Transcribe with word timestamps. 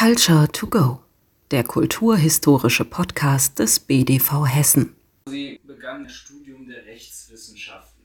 Culture 0.00 0.48
to 0.50 0.66
Go, 0.66 1.02
der 1.50 1.62
kulturhistorische 1.62 2.86
Podcast 2.86 3.58
des 3.58 3.78
BDV 3.80 4.46
Hessen. 4.46 4.96
Sie 5.26 5.60
begann 5.62 6.04
das 6.04 6.14
Studium 6.14 6.66
der 6.66 6.86
Rechtswissenschaften. 6.86 8.00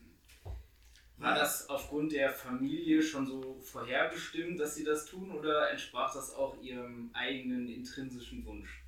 War 1.16 1.34
das 1.34 1.70
aufgrund 1.70 2.12
der 2.12 2.28
Familie 2.28 3.00
schon 3.00 3.26
so 3.26 3.58
vorherbestimmt, 3.62 4.60
dass 4.60 4.74
Sie 4.74 4.84
das 4.84 5.06
tun, 5.06 5.30
oder 5.30 5.70
entsprach 5.70 6.12
das 6.12 6.34
auch 6.34 6.60
Ihrem 6.60 7.08
eigenen 7.14 7.66
intrinsischen 7.66 8.44
Wunsch? 8.44 8.84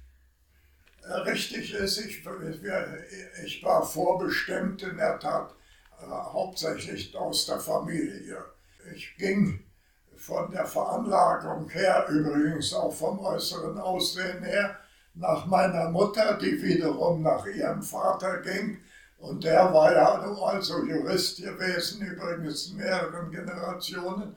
Richtig 1.24 1.72
ist, 1.72 1.98
ich, 2.00 2.22
ich 3.42 3.62
war 3.62 3.86
vorbestimmt 3.86 4.82
in 4.82 4.98
der 4.98 5.18
Tat 5.18 5.54
äh, 5.98 6.04
hauptsächlich 6.04 7.16
aus 7.16 7.46
der 7.46 7.58
Familie. 7.58 8.44
Ich 8.94 9.16
ging 9.16 9.64
von 10.28 10.50
der 10.50 10.66
Veranlagung 10.66 11.70
her, 11.70 12.06
übrigens 12.10 12.74
auch 12.74 12.92
vom 12.92 13.18
äußeren 13.20 13.78
Aussehen 13.78 14.44
her, 14.44 14.76
nach 15.14 15.46
meiner 15.46 15.88
Mutter, 15.88 16.34
die 16.34 16.62
wiederum 16.62 17.22
nach 17.22 17.46
ihrem 17.46 17.82
Vater 17.82 18.42
ging. 18.42 18.76
Und 19.18 19.42
der 19.42 19.72
war 19.72 19.90
ja 19.92 20.20
also 20.20 20.84
Jurist 20.84 21.38
gewesen, 21.38 22.06
übrigens 22.06 22.66
in 22.66 22.76
mehreren 22.76 23.30
Generationen. 23.30 24.36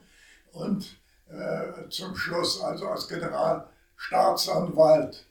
Und 0.52 0.96
äh, 1.28 1.86
zum 1.90 2.16
Schluss 2.16 2.62
also 2.62 2.88
als 2.88 3.06
Generalstaatsanwalt 3.06 5.26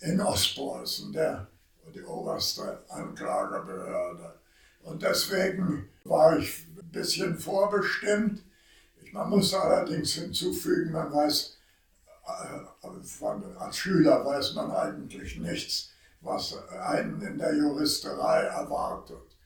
in 0.00 0.20
Ostpreußen, 0.20 1.10
der, 1.12 1.46
die 1.94 2.04
oberste 2.04 2.84
Anklagebehörde. 2.90 4.34
Und 4.82 5.02
deswegen 5.02 5.88
war 6.04 6.36
ich 6.36 6.66
ein 6.78 6.90
bisschen 6.90 7.38
vorbestimmt. 7.38 8.42
Man 9.12 9.28
muss 9.28 9.52
allerdings 9.52 10.14
hinzufügen, 10.14 10.92
man 10.92 11.12
weiß, 11.12 11.58
äh, 12.26 13.58
als 13.58 13.76
Schüler 13.76 14.24
weiß 14.24 14.54
man 14.54 14.70
eigentlich 14.70 15.38
nichts, 15.38 15.90
was 16.22 16.56
einen 16.70 17.20
in 17.20 17.38
der 17.38 17.54
Juristerei 17.54 18.44
erwartet. 18.44 19.36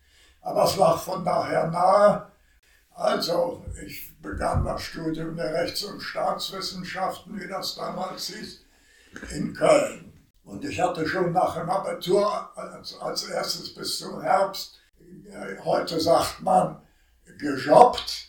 Aber 0.41 0.65
es 0.65 0.77
lag 0.77 0.99
von 0.99 1.25
daher 1.25 1.69
nahe. 1.69 2.31
Also, 2.95 3.65
ich 3.85 4.17
begann 4.23 4.65
das 4.65 4.83
Studium 4.83 5.37
der 5.37 5.53
Rechts- 5.53 5.85
und 5.85 6.01
Staatswissenschaften, 6.01 7.39
wie 7.39 7.49
das 7.49 7.75
damals 7.75 8.29
hieß, 8.29 8.65
in 9.33 9.53
Köln. 9.53 10.13
Und 10.45 10.65
ich 10.65 10.81
hatte 10.81 11.07
schon 11.09 11.33
nach 11.33 11.57
dem 11.57 11.69
Abitur 11.69 12.57
als, 12.57 12.97
als 13.01 13.25
erstes 13.25 13.75
bis 13.75 13.99
zum 13.99 14.23
Herbst, 14.23 14.79
äh, 15.01 15.59
heute 15.65 16.01
sagt 16.01 16.41
man, 16.41 16.81
gejobbt. 17.39 18.26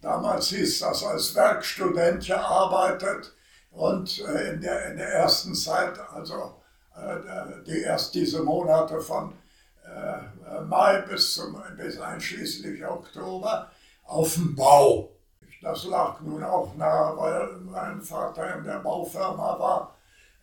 Damals 0.00 0.48
hieß 0.48 0.80
das 0.80 1.04
als 1.04 1.34
Werkstudent 1.34 2.26
gearbeitet 2.26 3.34
und 3.72 4.20
äh, 4.20 4.52
in 4.52 4.60
der, 4.60 4.90
in 4.90 4.96
der 4.98 5.08
ersten 5.08 5.54
Zeit, 5.54 5.98
also 6.12 6.54
äh, 6.96 7.62
die 7.66 7.80
erst 7.82 8.14
diese 8.14 8.42
Monate 8.42 9.00
von 9.00 9.34
Mai 10.66 11.00
bis, 11.08 11.32
zum, 11.32 11.58
bis 11.78 11.98
einschließlich 11.98 12.84
Oktober 12.86 13.70
auf 14.04 14.34
dem 14.34 14.54
Bau. 14.54 15.08
Das 15.62 15.86
lag 15.86 16.20
nun 16.20 16.44
auch 16.44 16.74
nahe, 16.74 17.16
weil 17.16 17.48
mein 17.60 18.02
Vater 18.02 18.54
in 18.56 18.64
der 18.64 18.80
Baufirma 18.80 19.58
war 19.58 19.98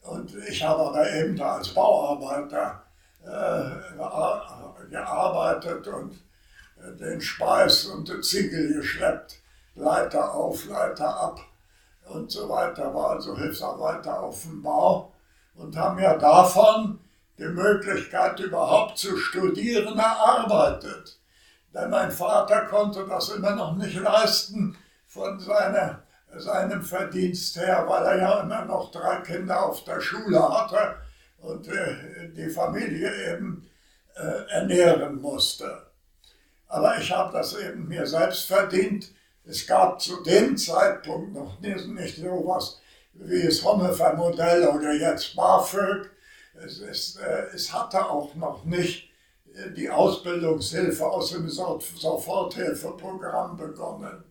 und 0.06 0.36
ich 0.48 0.64
habe 0.64 0.94
da 0.94 1.16
eben 1.16 1.36
da 1.36 1.56
als 1.56 1.70
Bauarbeiter 1.70 2.84
äh, 3.24 4.90
gearbeitet 4.90 5.88
und 5.88 6.14
äh, 6.78 6.96
den 6.98 7.22
Speis 7.22 7.86
und 7.86 8.08
den 8.08 8.22
Ziegel 8.22 8.74
geschleppt, 8.74 9.42
Leiter 9.76 10.34
auf, 10.34 10.66
Leiter 10.68 11.08
ab 11.08 11.40
und 12.06 12.32
so 12.32 12.48
weiter, 12.50 12.94
war 12.94 13.12
also 13.12 13.38
Hilfsarbeiter 13.38 14.22
auf 14.22 14.44
dem 14.44 14.62
Bau 14.62 15.14
und 15.56 15.76
haben 15.76 16.00
ja 16.00 16.18
davon 16.18 17.00
die 17.38 17.44
Möglichkeit 17.46 18.40
überhaupt 18.40 18.98
zu 18.98 19.18
studieren 19.18 19.98
erarbeitet. 19.98 21.20
Denn 21.74 21.90
mein 21.90 22.12
Vater 22.12 22.62
konnte 22.66 23.06
das 23.06 23.30
immer 23.30 23.56
noch 23.56 23.76
nicht 23.76 24.00
leisten 24.00 24.78
von 25.08 25.40
seiner 25.40 26.06
seinem 26.38 26.82
Verdienst 26.82 27.56
her, 27.58 27.86
weil 27.88 28.04
er 28.04 28.18
ja 28.18 28.40
immer 28.42 28.66
noch 28.66 28.92
drei 28.92 29.18
Kinder 29.18 29.66
auf 29.66 29.84
der 29.84 30.02
Schule 30.02 30.42
hatte 30.42 30.96
und 31.40 31.68
äh, 31.68 32.30
die 32.36 32.50
Familie 32.50 33.34
eben 33.34 33.70
äh, 34.16 34.52
ernähren 34.52 35.22
musste. 35.22 35.88
Aber 36.68 36.98
ich 36.98 37.12
habe 37.12 37.32
das 37.32 37.56
eben 37.58 37.88
mir 37.88 38.06
selbst 38.08 38.46
verdient. 38.48 39.14
Es 39.48 39.68
gab 39.68 40.02
zu 40.02 40.24
dem 40.24 40.58
Zeitpunkt 40.58 41.34
noch 41.34 41.60
nicht, 41.60 41.88
nicht 41.88 42.18
so 42.18 42.44
was 42.46 42.82
wie 43.14 43.44
das 43.44 43.64
Honefer-Modell 43.64 44.68
oder 44.68 44.94
jetzt 44.94 45.36
BAföG. 45.36 46.10
Es, 46.66 46.80
es, 46.80 47.18
äh, 47.18 47.48
es 47.54 47.72
hatte 47.72 48.10
auch 48.10 48.34
noch 48.36 48.66
nicht 48.66 49.12
äh, 49.54 49.70
die 49.72 49.90
Ausbildungshilfe 49.90 51.06
aus 51.06 51.32
dem 51.32 51.50
Soforthilfeprogramm 51.50 53.58
begonnen 53.58 54.24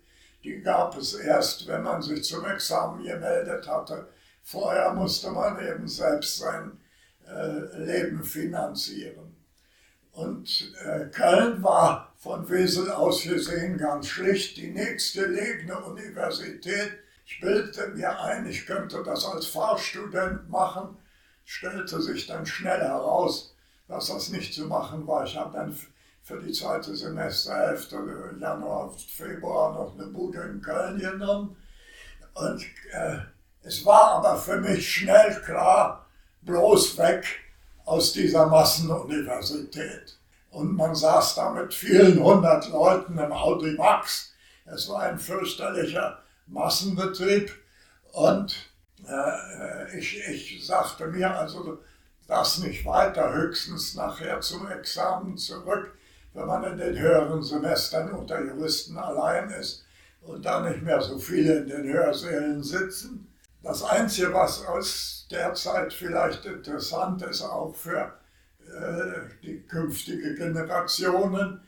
die 0.45 0.61
gab 0.61 0.97
es 0.97 1.15
erst, 1.15 1.67
wenn 1.67 1.83
man 1.83 2.03
sich 2.03 2.23
zum 2.23 2.45
Examen 2.45 3.03
gemeldet 3.03 3.67
hatte. 3.67 4.09
Vorher 4.43 4.93
musste 4.93 5.31
man 5.31 5.59
eben 5.67 5.89
selbst 5.89 6.39
sein 6.39 6.79
äh, 7.27 7.79
Leben 7.79 8.23
finanzieren. 8.23 9.24
Und 10.15 10.73
äh, 10.85 11.07
Köln 11.07 11.63
war 11.63 12.13
von 12.19 12.49
Wesel 12.49 12.91
aus 12.91 13.25
gesehen 13.25 13.79
ganz 13.79 14.07
schlicht 14.07 14.57
die 14.57 14.71
nächstgelegene 14.71 15.77
Universität. 15.81 16.93
Ich 17.27 17.41
bildete 17.41 17.89
mir 17.89 18.21
ein, 18.21 18.47
ich 18.47 18.65
könnte 18.65 19.03
das 19.03 19.25
als 19.27 19.47
Fahrstudent 19.47 20.49
machen, 20.49 20.97
stellte 21.45 22.01
sich 22.01 22.27
dann 22.27 22.47
schnell 22.47 22.81
heraus, 22.81 23.57
dass 23.89 24.07
das 24.07 24.29
nicht 24.29 24.55
zu 24.55 24.67
machen 24.67 25.07
war. 25.07 25.25
Ich 25.25 25.37
habe 25.37 25.53
dann 25.53 25.77
für 26.23 26.41
die 26.41 26.53
zweite 26.53 26.95
Semesterhälfte, 26.95 27.97
Januar, 28.41 28.93
Februar, 28.93 29.75
noch 29.75 29.95
eine 29.95 30.07
Bude 30.07 30.41
in 30.43 30.63
Köln 30.63 30.99
genommen. 30.99 31.57
Und 32.35 32.63
äh, 32.93 33.19
es 33.63 33.85
war 33.85 34.13
aber 34.13 34.37
für 34.37 34.61
mich 34.61 34.89
schnell 34.89 35.41
klar, 35.43 36.07
bloß 36.43 36.99
weg 36.99 37.44
aus 37.85 38.13
dieser 38.13 38.47
Massenuniversität. 38.47 40.19
Und 40.51 40.77
man 40.77 40.95
saß 40.95 41.35
da 41.35 41.51
mit 41.51 41.75
vielen 41.75 42.23
hundert 42.23 42.69
Leuten 42.71 43.19
im 43.19 43.33
Audi 43.33 43.73
Max. 43.73 44.33
Es 44.65 44.89
war 44.89 45.03
ein 45.03 45.19
fürchterlicher 45.19 46.19
Massenbetrieb. 46.47 47.53
Und 48.13 48.55
äh, 49.07 49.99
ich, 49.99 50.19
ich 50.29 50.65
sagte 50.67 51.07
mir 51.09 51.37
also, 51.37 51.79
das 52.27 52.59
nicht 52.59 52.87
weiter, 52.87 53.35
höchstens 53.35 53.95
nachher 53.95 54.41
zum 54.41 54.69
Examen 54.69 55.37
zurück 55.37 55.93
wenn 56.35 56.47
man 56.47 56.65
in 56.65 56.77
den 56.77 56.99
höheren 56.99 57.43
Semestern 57.43 58.11
unter 58.11 58.45
Juristen 58.45 58.99
allein 58.99 59.49
ist 59.51 59.85
und 60.23 60.45
da 60.45 60.61
nicht 60.61 60.83
mehr 60.83 61.01
so 61.01 61.19
viele 61.19 61.59
in 61.61 61.69
den 61.69 61.93
Hörsälen 61.93 62.63
sitzen. 62.63 63.33
Das 63.65 63.83
Einzige, 63.83 64.35
was 64.35 64.67
aus 64.67 65.27
der 65.31 65.55
Zeit 65.55 65.95
vielleicht 65.95 66.45
interessant 66.45 67.23
ist, 67.23 67.41
auch 67.41 67.75
für 67.75 68.13
äh, 68.61 69.21
die 69.43 69.63
künftige 69.63 70.35
Generationen, 70.35 71.63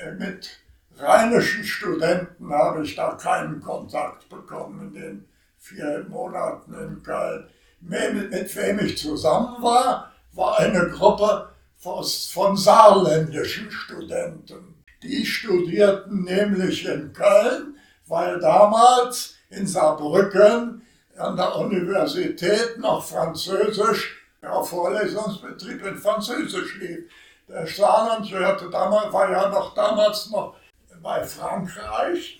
äh, 0.00 0.12
mit 0.12 0.48
rheinischen 0.96 1.62
Studenten 1.64 2.50
habe 2.50 2.82
ich 2.84 2.94
da 2.94 3.12
keinen 3.16 3.60
Kontakt 3.60 4.30
bekommen 4.30 4.80
in 4.80 4.94
den 4.94 5.28
vier 5.58 6.06
Monaten 6.08 6.72
in 6.72 7.02
Köln. 7.02 7.46
Mit, 7.80 8.30
mit 8.30 8.56
wem 8.56 8.78
ich 8.78 8.96
zusammen 8.96 9.62
war, 9.62 10.10
war 10.32 10.58
eine 10.58 10.88
Gruppe 10.88 11.50
von 11.76 12.56
saarländischen 12.56 13.70
Studenten. 13.70 14.82
Die 15.02 15.26
studierten 15.26 16.24
nämlich 16.24 16.86
in 16.86 17.12
Köln, 17.12 17.76
weil 18.06 18.40
damals 18.40 19.34
in 19.50 19.66
Saarbrücken 19.66 20.82
an 21.16 21.36
der 21.36 21.56
Universität 21.56 22.78
noch 22.78 23.04
Französisch, 23.04 24.22
der 24.40 24.62
Vorlesungsbetrieb 24.62 25.84
in 25.84 25.98
Französisch 25.98 26.76
lief. 26.78 27.10
Der 27.48 27.66
Saarland 27.66 28.30
gehörte 28.30 28.70
damals, 28.70 29.12
war 29.12 29.30
ja 29.30 29.48
noch 29.48 29.74
damals 29.74 30.30
noch 30.30 30.56
bei 31.02 31.24
Frankreich. 31.24 32.38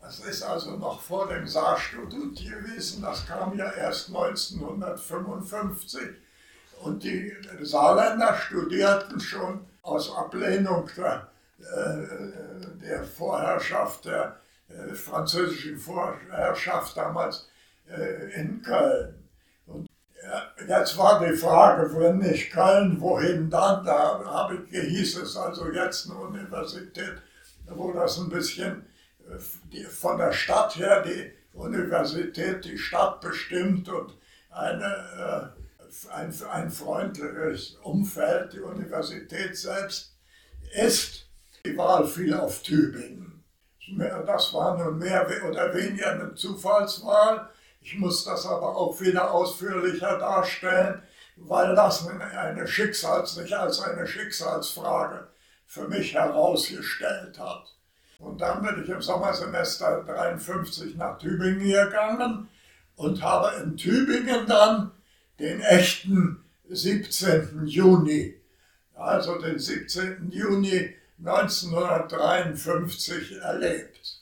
Das 0.00 0.20
ist 0.20 0.42
also 0.42 0.76
noch 0.76 1.00
vor 1.00 1.28
dem 1.28 1.46
Saarstudent 1.46 2.38
gewesen. 2.38 3.02
Das 3.02 3.26
kam 3.26 3.56
ja 3.56 3.70
erst 3.70 4.08
1955. 4.08 6.00
Und 6.82 7.02
die 7.04 7.36
Saarländer 7.60 8.34
studierten 8.34 9.20
schon 9.20 9.66
aus 9.82 10.16
Ablehnung 10.16 10.88
der, 10.96 11.28
äh, 11.58 12.06
der 12.82 13.04
Vorherrschaft, 13.04 14.06
der 14.06 14.40
äh, 14.68 14.94
französischen 14.94 15.78
Vorherrschaft 15.78 16.96
damals 16.96 17.49
in 18.34 18.62
Köln. 18.62 19.28
Und 19.66 19.88
jetzt 20.68 20.96
war 20.96 21.24
die 21.24 21.36
Frage, 21.36 21.94
wenn 21.98 22.18
nicht 22.18 22.52
Köln, 22.52 23.00
wohin 23.00 23.50
dann? 23.50 23.84
Da 23.84 24.22
habe 24.24 24.58
ich, 24.70 24.78
hieß 24.78 25.18
es 25.18 25.36
also 25.36 25.70
jetzt 25.70 26.10
eine 26.10 26.18
Universität, 26.20 27.16
wo 27.66 27.92
das 27.92 28.18
ein 28.18 28.28
bisschen 28.28 28.84
die, 29.72 29.84
von 29.84 30.18
der 30.18 30.32
Stadt 30.32 30.76
her, 30.76 31.02
die 31.02 31.32
Universität, 31.52 32.64
die 32.64 32.78
Stadt 32.78 33.20
bestimmt 33.20 33.88
und 33.88 34.16
eine, 34.50 35.52
äh, 35.54 36.10
ein, 36.12 36.34
ein 36.50 36.70
freundliches 36.70 37.76
Umfeld. 37.82 38.52
Die 38.52 38.60
Universität 38.60 39.56
selbst 39.56 40.16
ist, 40.72 41.26
die 41.64 41.76
Wahl 41.76 42.06
fiel 42.06 42.34
auf 42.34 42.62
Tübingen. 42.62 43.44
Das 44.26 44.54
war 44.54 44.78
nun 44.78 44.98
mehr 44.98 45.26
oder 45.48 45.74
weniger 45.74 46.12
eine 46.12 46.34
Zufallswahl. 46.34 47.50
Ich 47.80 47.98
muss 47.98 48.24
das 48.24 48.46
aber 48.46 48.76
auch 48.76 49.00
wieder 49.00 49.32
ausführlicher 49.32 50.18
darstellen, 50.18 51.02
weil 51.36 51.74
das 51.74 52.06
eine 52.06 52.66
Schicksals, 52.66 53.34
sich 53.34 53.56
als 53.56 53.80
eine 53.80 54.06
Schicksalsfrage 54.06 55.28
für 55.66 55.88
mich 55.88 56.12
herausgestellt 56.14 57.38
hat. 57.38 57.74
Und 58.18 58.38
dann 58.40 58.62
bin 58.62 58.82
ich 58.82 58.88
im 58.90 59.00
Sommersemester 59.00 60.02
53 60.04 60.96
nach 60.96 61.18
Tübingen 61.18 61.70
gegangen 61.70 62.48
und 62.96 63.22
habe 63.22 63.62
in 63.62 63.78
Tübingen 63.78 64.46
dann 64.46 64.90
den 65.38 65.62
echten 65.62 66.44
17. 66.68 67.66
Juni, 67.66 68.38
also 68.94 69.38
den 69.38 69.58
17. 69.58 70.30
Juni 70.30 70.94
1953 71.24 73.38
erlebt. 73.38 74.20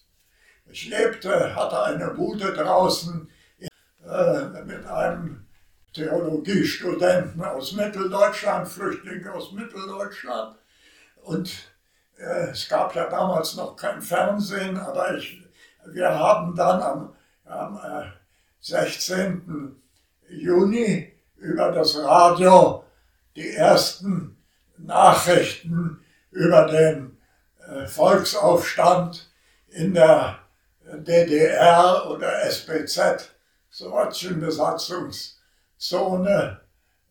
Ich 0.71 0.89
lebte, 0.89 1.57
hatte 1.57 1.83
eine 1.83 2.11
Bude 2.11 2.53
draußen 2.53 3.29
äh, 4.09 4.65
mit 4.65 4.87
einem 4.87 5.47
Theologiestudenten 5.93 7.43
aus 7.43 7.73
Mitteldeutschland, 7.73 8.69
Flüchtling 8.69 9.27
aus 9.29 9.53
Mitteldeutschland. 9.53 10.57
Und 11.23 11.51
äh, 12.19 12.51
es 12.51 12.69
gab 12.69 12.95
ja 12.95 13.09
damals 13.09 13.57
noch 13.57 13.77
kein 13.77 14.01
Fernsehen, 14.01 14.77
aber 14.79 15.17
ich, 15.17 15.43
wir 15.87 16.11
haben 16.11 16.55
dann 16.55 16.83
am, 16.83 17.17
am 17.45 17.77
äh, 17.79 18.07
16. 18.61 19.77
Juni 20.29 21.13
über 21.37 21.73
das 21.73 21.97
Radio 21.99 22.85
die 23.37 23.51
ersten 23.51 24.37
Nachrichten 24.77 26.05
über 26.31 26.67
den 26.67 27.17
äh, 27.67 27.87
Volksaufstand 27.87 29.31
in 29.69 29.95
der 29.95 30.39
DDR 30.93 32.11
oder 32.11 32.43
SPZ, 32.43 33.31
sowjetischen 33.79 34.41
Besatzungszone, 34.41 36.61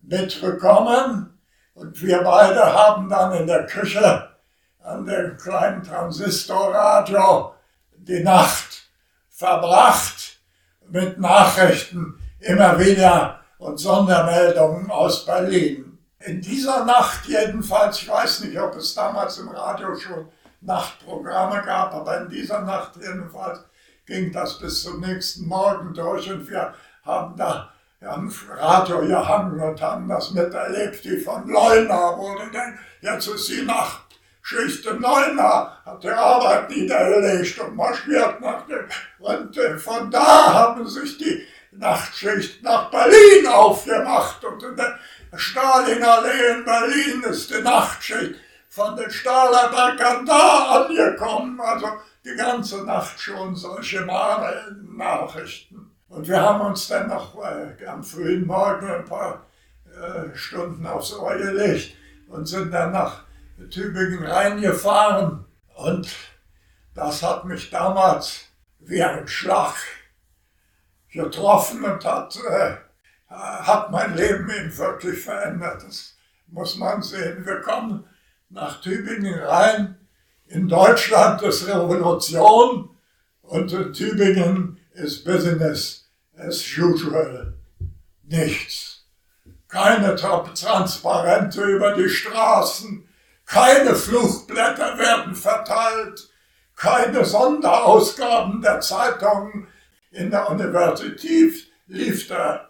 mitbekommen. 0.01 1.39
Und 1.73 2.01
wir 2.01 2.21
beide 2.23 2.61
haben 2.61 3.07
dann 3.07 3.31
in 3.33 3.47
der 3.47 3.65
Küche 3.65 4.27
an 4.83 5.05
dem 5.05 5.37
kleinen 5.37 5.81
Transistorradio 5.83 7.53
die 7.95 8.21
Nacht 8.21 8.89
verbracht 9.29 10.39
mit 10.89 11.17
Nachrichten 11.19 12.19
immer 12.39 12.77
wieder 12.79 13.39
und 13.59 13.77
Sondermeldungen 13.77 14.91
aus 14.91 15.25
Berlin. 15.25 15.97
In 16.19 16.41
dieser 16.41 16.83
Nacht 16.83 17.27
jedenfalls, 17.27 18.01
ich 18.01 18.09
weiß 18.09 18.41
nicht, 18.41 18.59
ob 18.59 18.75
es 18.75 18.93
damals 18.93 19.37
im 19.37 19.47
Radio 19.49 19.95
schon 19.95 20.27
Nachtprogramme 20.61 21.61
gab, 21.61 21.93
aber 21.93 22.21
in 22.21 22.29
dieser 22.29 22.61
Nacht 22.61 22.95
jedenfalls 22.97 23.59
ging 24.07 24.31
das 24.31 24.57
bis 24.57 24.83
zum 24.83 25.01
nächsten 25.01 25.47
Morgen 25.47 25.93
durch 25.93 26.31
und 26.31 26.49
wir 26.49 26.73
haben 27.05 27.35
da 27.35 27.71
am 28.01 28.31
Radio 28.49 29.01
gehangen 29.01 29.59
und 29.59 29.81
haben 29.81 30.07
das 30.07 30.31
miterlebt, 30.31 31.03
die 31.03 31.17
von 31.17 31.47
Leuna 31.47 32.17
wurde 32.17 32.49
denn 32.51 32.79
jetzt 33.01 33.27
ist 33.27 33.49
die 33.49 33.63
Nacht. 33.63 34.03
Schicht 34.41 34.85
im 34.85 35.01
Neuner 35.01 35.77
hat 35.85 36.01
die 36.01 36.09
Arbeit 36.09 36.69
niedergelegt 36.69 37.59
und 37.59 37.75
marschiert 37.75 38.39
nach 38.39 38.65
dem. 38.65 38.87
Und 39.19 39.81
von 39.81 40.09
da 40.09 40.53
haben 40.53 40.87
sich 40.87 41.17
die 41.17 41.45
Nachtschicht 41.71 42.63
nach 42.63 42.89
Berlin 42.89 43.45
aufgemacht. 43.45 44.41
Und 44.45 44.63
in 44.63 44.77
der 44.77 44.97
Stalinallee 45.35 46.59
in 46.59 46.63
Berlin 46.63 47.23
ist 47.23 47.49
die 47.49 47.61
Nachtschicht 47.61 48.35
von 48.69 48.95
den 48.95 49.11
Stahlerbergern 49.11 50.25
da 50.25 50.85
angekommen. 50.85 51.59
Also 51.59 51.87
die 52.27 52.35
ganze 52.35 52.83
Nacht 52.83 53.19
schon 53.19 53.55
solche 53.55 54.01
Nachrichten. 54.01 55.91
Und 56.09 56.27
wir 56.27 56.41
haben 56.41 56.61
uns 56.61 56.87
dann 56.87 57.07
noch 57.09 57.41
äh, 57.43 57.85
am 57.85 58.03
frühen 58.03 58.45
Morgen 58.45 58.89
ein 58.89 59.05
paar 59.05 59.45
äh, 59.85 60.35
Stunden 60.35 60.85
aufs 60.85 61.13
Ohr 61.13 61.35
gelegt 61.37 61.95
und 62.27 62.45
sind 62.45 62.73
dann 62.73 62.91
nach 62.91 63.23
Tübingen 63.69 64.23
reingefahren. 64.23 65.45
Und 65.75 66.09
das 66.93 67.23
hat 67.23 67.45
mich 67.45 67.69
damals 67.69 68.45
wie 68.79 69.03
ein 69.03 69.27
Schlag 69.27 69.75
getroffen 71.11 71.83
und 71.83 72.05
hat, 72.05 72.37
äh, 72.49 72.75
hat 73.29 73.91
mein 73.91 74.15
Leben 74.15 74.49
eben 74.49 74.77
wirklich 74.77 75.23
verändert. 75.23 75.83
Das 75.83 76.17
muss 76.47 76.77
man 76.77 77.01
sehen. 77.01 77.45
Wir 77.45 77.61
kommen 77.61 78.05
nach 78.49 78.81
Tübingen 78.81 79.39
rein. 79.39 79.97
In 80.49 80.69
Deutschland 80.69 81.41
ist 81.41 81.67
Revolution 81.67 82.89
und 83.41 83.71
in 83.73 83.93
Tübingen 83.93 84.79
ist 84.93 85.25
Business 85.25 86.09
as 86.37 86.63
usual. 86.77 87.53
Nichts. 88.23 89.05
Keine 89.67 90.15
Transparente 90.15 91.61
über 91.63 91.93
die 91.93 92.09
Straßen, 92.09 93.07
keine 93.45 93.95
Fluchtblätter 93.95 94.97
werden 94.97 95.35
verteilt, 95.35 96.29
keine 96.75 97.25
Sonderausgaben 97.25 98.61
der 98.61 98.79
Zeitungen. 98.79 99.67
In 100.11 100.31
der 100.31 100.49
Universität 100.49 101.69
lief 101.87 102.27
der 102.27 102.69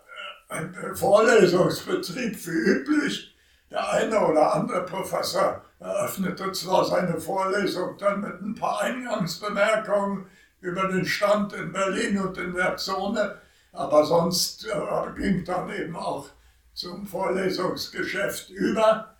äh, 0.49 0.95
Vorlesungsbetrieb 0.95 2.35
wie 2.47 2.49
üblich. 2.49 3.26
Der 3.69 3.89
eine 3.91 4.19
oder 4.25 4.53
andere 4.53 4.85
Professor 4.85 5.61
eröffnete 5.79 6.51
zwar 6.53 6.85
seine 6.85 7.19
Vorlesung 7.19 7.97
dann 7.97 8.21
mit 8.21 8.41
ein 8.41 8.55
paar 8.55 8.81
Eingangsbemerkungen 8.81 10.25
über 10.61 10.87
den 10.87 11.05
Stand 11.05 11.53
in 11.53 11.71
Berlin 11.71 12.19
und 12.19 12.37
in 12.37 12.53
der 12.53 12.77
Zone, 12.77 13.41
aber 13.73 14.05
sonst 14.05 14.65
äh, 14.65 15.19
ging 15.19 15.43
dann 15.43 15.69
eben 15.69 15.95
auch 15.95 16.29
zum 16.73 17.05
Vorlesungsgeschäft 17.05 18.49
über. 18.49 19.15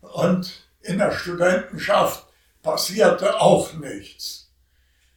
Und 0.00 0.68
in 0.80 0.98
der 0.98 1.12
Studentenschaft 1.12 2.26
passierte 2.62 3.40
auch 3.40 3.72
nichts. 3.74 4.50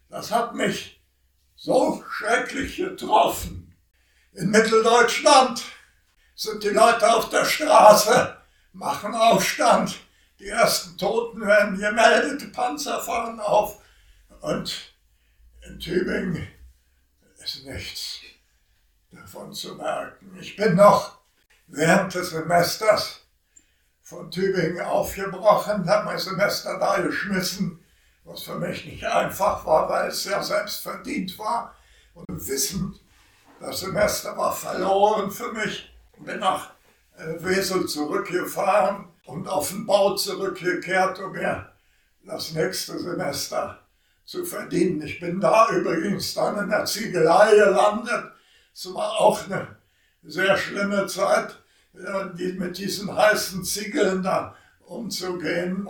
Das 0.10 0.32
hat 0.32 0.56
mich 0.56 1.02
so 1.56 2.04
schrecklich 2.10 2.78
getroffen. 2.78 3.76
In 4.34 4.50
Mitteldeutschland 4.52 5.64
sind 6.36 6.64
die 6.64 6.70
Leute 6.70 7.14
auf 7.14 7.30
der 7.30 7.44
Straße, 7.44 8.37
machen 8.78 9.16
Aufstand, 9.16 9.98
die 10.40 10.48
ersten 10.48 10.98
Toten 10.98 11.42
werden 11.42 11.80
gemeldet, 11.80 12.54
Panzer 12.54 13.02
fahren 13.02 13.40
auf 13.40 13.82
und 14.42 14.94
in 15.62 15.80
Tübingen 15.80 16.48
ist 17.44 17.66
nichts 17.66 18.20
davon 19.12 19.52
zu 19.54 19.76
merken. 19.76 20.38
Ich 20.40 20.56
bin 20.56 20.76
noch 20.76 21.18
während 21.68 22.14
des 22.14 22.30
Semesters 22.30 23.22
von 24.02 24.30
Tübingen 24.30 24.82
aufgebrochen, 24.82 25.90
habe 25.90 26.06
mein 26.06 26.20
Semester 26.20 26.78
da 26.78 27.00
geschmissen, 27.00 27.84
was 28.26 28.44
für 28.44 28.56
mich 28.56 28.86
nicht 28.86 29.06
einfach 29.06 29.66
war, 29.66 29.90
weil 29.90 30.10
es 30.10 30.24
sehr 30.24 30.44
selbstverdient 30.44 31.38
war. 31.40 31.76
Und 32.14 32.48
wissend, 32.48 33.00
das 33.60 33.80
Semester 33.80 34.38
war 34.38 34.54
verloren 34.54 35.32
für 35.32 35.52
mich. 35.52 35.94
Bin 36.20 36.40
nach 36.40 36.77
Wesel 37.18 37.88
zurückgefahren 37.88 39.06
und 39.26 39.48
auf 39.48 39.70
den 39.70 39.86
Bau 39.86 40.16
zurückgekehrt, 40.16 41.20
um 41.20 41.32
mir 41.32 41.72
das 42.26 42.54
nächste 42.54 43.00
Semester 43.00 43.80
zu 44.26 44.46
verdienen. 44.46 45.02
Ich 45.02 45.20
bin 45.20 45.40
da 45.40 45.70
übrigens 45.70 46.34
dann 46.34 46.64
in 46.64 46.70
der 46.70 46.86
Ziegelei 46.86 47.56
gelandet. 47.56 48.32
Es 48.74 48.94
war 48.94 49.20
auch 49.20 49.46
eine 49.46 49.78
sehr 50.24 50.58
schlimme 50.58 51.08
Zeit 51.08 51.58
die, 52.38 52.54
mit 52.54 52.78
diesen 52.78 53.16
heißen 53.16 53.64
Ziegeln 53.64 54.24
da 54.24 54.56
umzugehen 54.86 55.88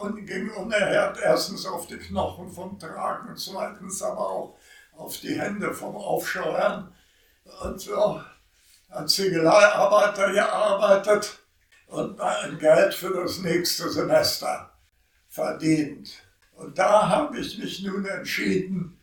und 0.00 0.26
ging 0.26 0.50
unerhört 0.50 1.18
erstens 1.22 1.66
auf 1.66 1.86
die 1.86 1.96
Knochen 1.96 2.50
vom 2.50 2.78
Tragen, 2.78 3.36
zweitens 3.36 4.02
aber 4.02 4.28
auch 4.28 4.58
auf 4.96 5.18
die 5.18 5.38
Hände 5.38 5.72
vom 5.72 5.96
Aufscheuern 5.96 6.92
und 7.62 7.80
so 7.80 8.20
als 8.94 9.14
Ziegeleiarbeiter 9.14 10.32
gearbeitet 10.32 11.38
und 11.88 12.20
ein 12.20 12.58
Geld 12.58 12.94
für 12.94 13.12
das 13.12 13.38
nächste 13.38 13.90
Semester 13.90 14.70
verdient. 15.28 16.12
Und 16.52 16.78
da 16.78 17.08
habe 17.08 17.38
ich 17.38 17.58
mich 17.58 17.82
nun 17.82 18.06
entschieden, 18.06 18.98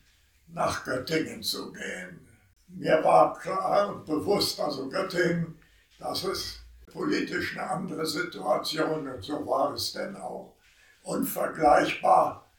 nach 0.48 0.84
Göttingen 0.84 1.44
zu 1.44 1.72
gehen. 1.72 2.28
Mir 2.68 3.04
war 3.04 3.38
klar 3.38 3.90
und 3.90 4.06
bewusst, 4.06 4.60
also 4.60 4.88
Göttingen 4.90 5.58
das 6.02 6.24
ist 6.24 6.62
politisch 6.92 7.56
eine 7.56 7.70
andere 7.70 8.06
Situation 8.08 9.08
und 9.08 9.24
so 9.24 9.46
war 9.46 9.74
es 9.74 9.94
denn 9.94 10.16
auch. 10.16 10.56
Unvergleichbar 11.04 12.50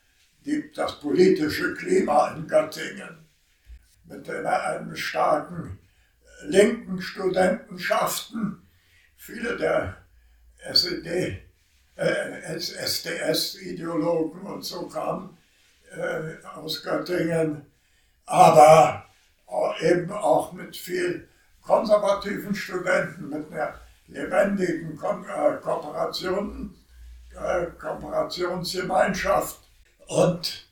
das 0.75 1.01
politische 1.01 1.75
Klima 1.75 2.29
in 2.29 2.47
Göttingen 2.47 3.27
mit 4.05 4.29
einem 4.31 4.95
starken 4.95 5.79
linken 6.45 7.01
Studentenschaften, 7.01 8.67
viele 9.17 9.57
der 9.57 9.97
SED, 10.73 11.43
äh, 11.97 12.55
SDS-Ideologen 12.57 14.43
und 14.43 14.65
so 14.65 14.89
kamen 14.89 15.37
äh, 15.97 16.45
aus 16.55 16.83
Göttingen, 16.83 17.67
aber 18.27 19.07
eben 19.81 20.11
auch 20.13 20.53
mit 20.53 20.77
viel 20.77 21.29
konservativen 21.63 22.55
Studenten, 22.55 23.29
mit 23.29 23.53
einer 23.53 23.75
lebendigen 24.07 24.97
Ko 24.97 25.23
äh, 25.23 25.57
Kooperation, 25.61 26.75
äh, 27.37 27.67
Kooperationsgemeinschaft. 27.79 29.59
Und 30.07 30.69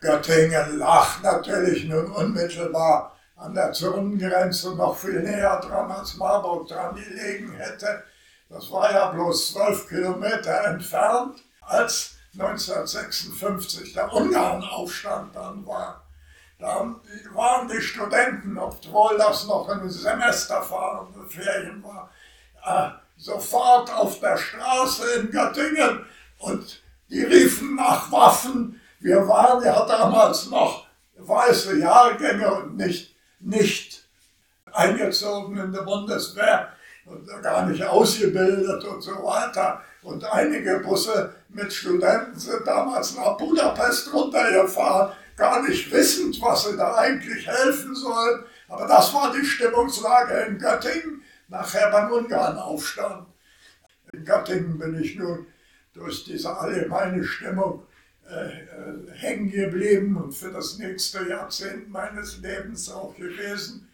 Göttingen 0.00 0.78
lag 0.78 1.22
natürlich 1.22 1.84
nun 1.84 2.10
unmittelbar 2.12 3.17
an 3.38 3.54
der 3.54 3.72
Zonengrenze 3.72 4.74
noch 4.74 4.96
viel 4.96 5.22
näher 5.22 5.60
dran, 5.60 5.90
als 5.90 6.16
Marburg 6.16 6.68
dran 6.68 6.96
gelegen 6.96 7.52
hätte. 7.52 8.02
Das 8.48 8.70
war 8.70 8.92
ja 8.92 9.10
bloß 9.10 9.52
zwölf 9.52 9.88
Kilometer 9.88 10.64
entfernt, 10.64 11.42
als 11.60 12.16
1956 12.32 13.92
der 13.94 14.12
Ungarnaufstand 14.12 15.34
dann 15.34 15.64
war. 15.66 16.02
Da 16.58 16.94
waren 17.34 17.68
die 17.68 17.80
Studenten, 17.80 18.58
obwohl 18.58 19.16
das 19.16 19.46
noch 19.46 19.68
ein 19.68 19.88
Semesterferien 19.88 21.84
war, 21.84 22.10
äh, 22.64 22.90
sofort 23.16 23.92
auf 23.94 24.18
der 24.18 24.36
Straße 24.36 25.20
in 25.20 25.30
Göttingen 25.30 26.04
und 26.38 26.82
die 27.10 27.22
riefen 27.22 27.76
nach 27.76 28.10
Waffen. 28.10 28.80
Wir 28.98 29.28
waren 29.28 29.64
ja 29.64 29.86
damals 29.86 30.50
noch 30.50 30.88
weiße 31.16 31.78
Jahrgänge 31.78 32.52
und 32.52 32.76
nicht, 32.76 33.14
nicht 33.40 34.04
eingezogen 34.72 35.58
in 35.58 35.72
die 35.72 35.80
Bundeswehr 35.84 36.72
und 37.06 37.26
gar 37.42 37.66
nicht 37.66 37.82
ausgebildet 37.82 38.84
und 38.84 39.02
so 39.02 39.12
weiter. 39.22 39.82
Und 40.02 40.24
einige 40.24 40.80
Busse 40.80 41.34
mit 41.48 41.72
Studenten 41.72 42.38
sind 42.38 42.66
damals 42.66 43.16
nach 43.16 43.36
Budapest 43.36 44.12
runtergefahren, 44.12 45.12
gar 45.36 45.62
nicht 45.62 45.90
wissend, 45.90 46.40
was 46.40 46.64
sie 46.64 46.76
da 46.76 46.96
eigentlich 46.96 47.46
helfen 47.46 47.94
sollen. 47.94 48.44
Aber 48.68 48.86
das 48.86 49.12
war 49.14 49.32
die 49.32 49.44
Stimmungslage 49.44 50.34
in 50.48 50.58
Göttingen 50.58 51.22
nachher 51.48 51.90
beim 51.90 52.12
Ungarnaufstand. 52.12 53.26
In 54.12 54.24
Göttingen 54.24 54.78
bin 54.78 55.02
ich 55.02 55.16
nun 55.16 55.46
durch 55.94 56.24
diese 56.24 56.56
allgemeine 56.56 57.24
Stimmung 57.24 57.86
äh, 58.28 58.48
äh, 58.48 59.10
hängen 59.14 59.50
geblieben 59.50 60.16
und 60.16 60.32
für 60.32 60.50
das 60.50 60.78
nächste 60.78 61.26
Jahrzehnt 61.28 61.88
meines 61.88 62.38
Lebens 62.42 62.90
auch 62.90 63.16
gewesen 63.16 63.88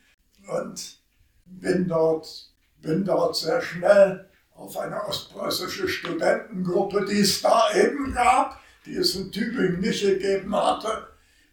und 0.48 0.98
bin 1.46 1.86
dort, 1.86 2.50
bin 2.82 3.04
dort 3.04 3.36
sehr 3.36 3.62
schnell 3.62 4.28
auf 4.54 4.76
eine 4.76 5.04
ostpreußische 5.04 5.88
Studentengruppe, 5.88 7.04
die 7.04 7.20
es 7.20 7.42
da 7.42 7.62
eben 7.74 8.12
gab, 8.12 8.60
die 8.86 8.96
es 8.96 9.14
in 9.14 9.30
Tübingen 9.30 9.80
nicht 9.80 10.02
gegeben 10.02 10.54
hatte, 10.54 11.08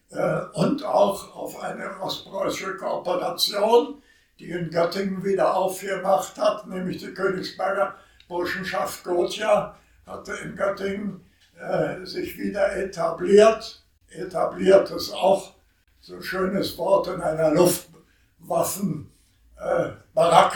äh, 0.09 0.41
und 0.53 0.83
auch 0.83 1.35
auf 1.35 1.61
eine 1.61 1.99
ostpreußische 1.99 2.77
Kooperation, 2.77 4.01
die 4.39 4.49
in 4.49 4.71
Göttingen 4.71 5.23
wieder 5.23 5.55
aufgemacht 5.55 6.37
hat, 6.37 6.67
nämlich 6.67 6.97
die 6.97 7.13
Königsberger 7.13 7.95
Burschenschaft 8.27 9.03
Gotia 9.03 9.77
hatte 10.05 10.33
in 10.43 10.55
Göttingen 10.55 11.21
äh, 11.61 12.05
sich 12.05 12.37
wieder 12.37 12.75
etabliert. 12.75 13.83
Etabliert 14.09 14.91
ist 14.91 15.13
auch 15.13 15.53
so 15.99 16.15
ein 16.15 16.23
schönes 16.23 16.77
Wort 16.77 17.07
in 17.07 17.21
einer 17.21 17.51
Luftwaffenbaracke 17.51 19.09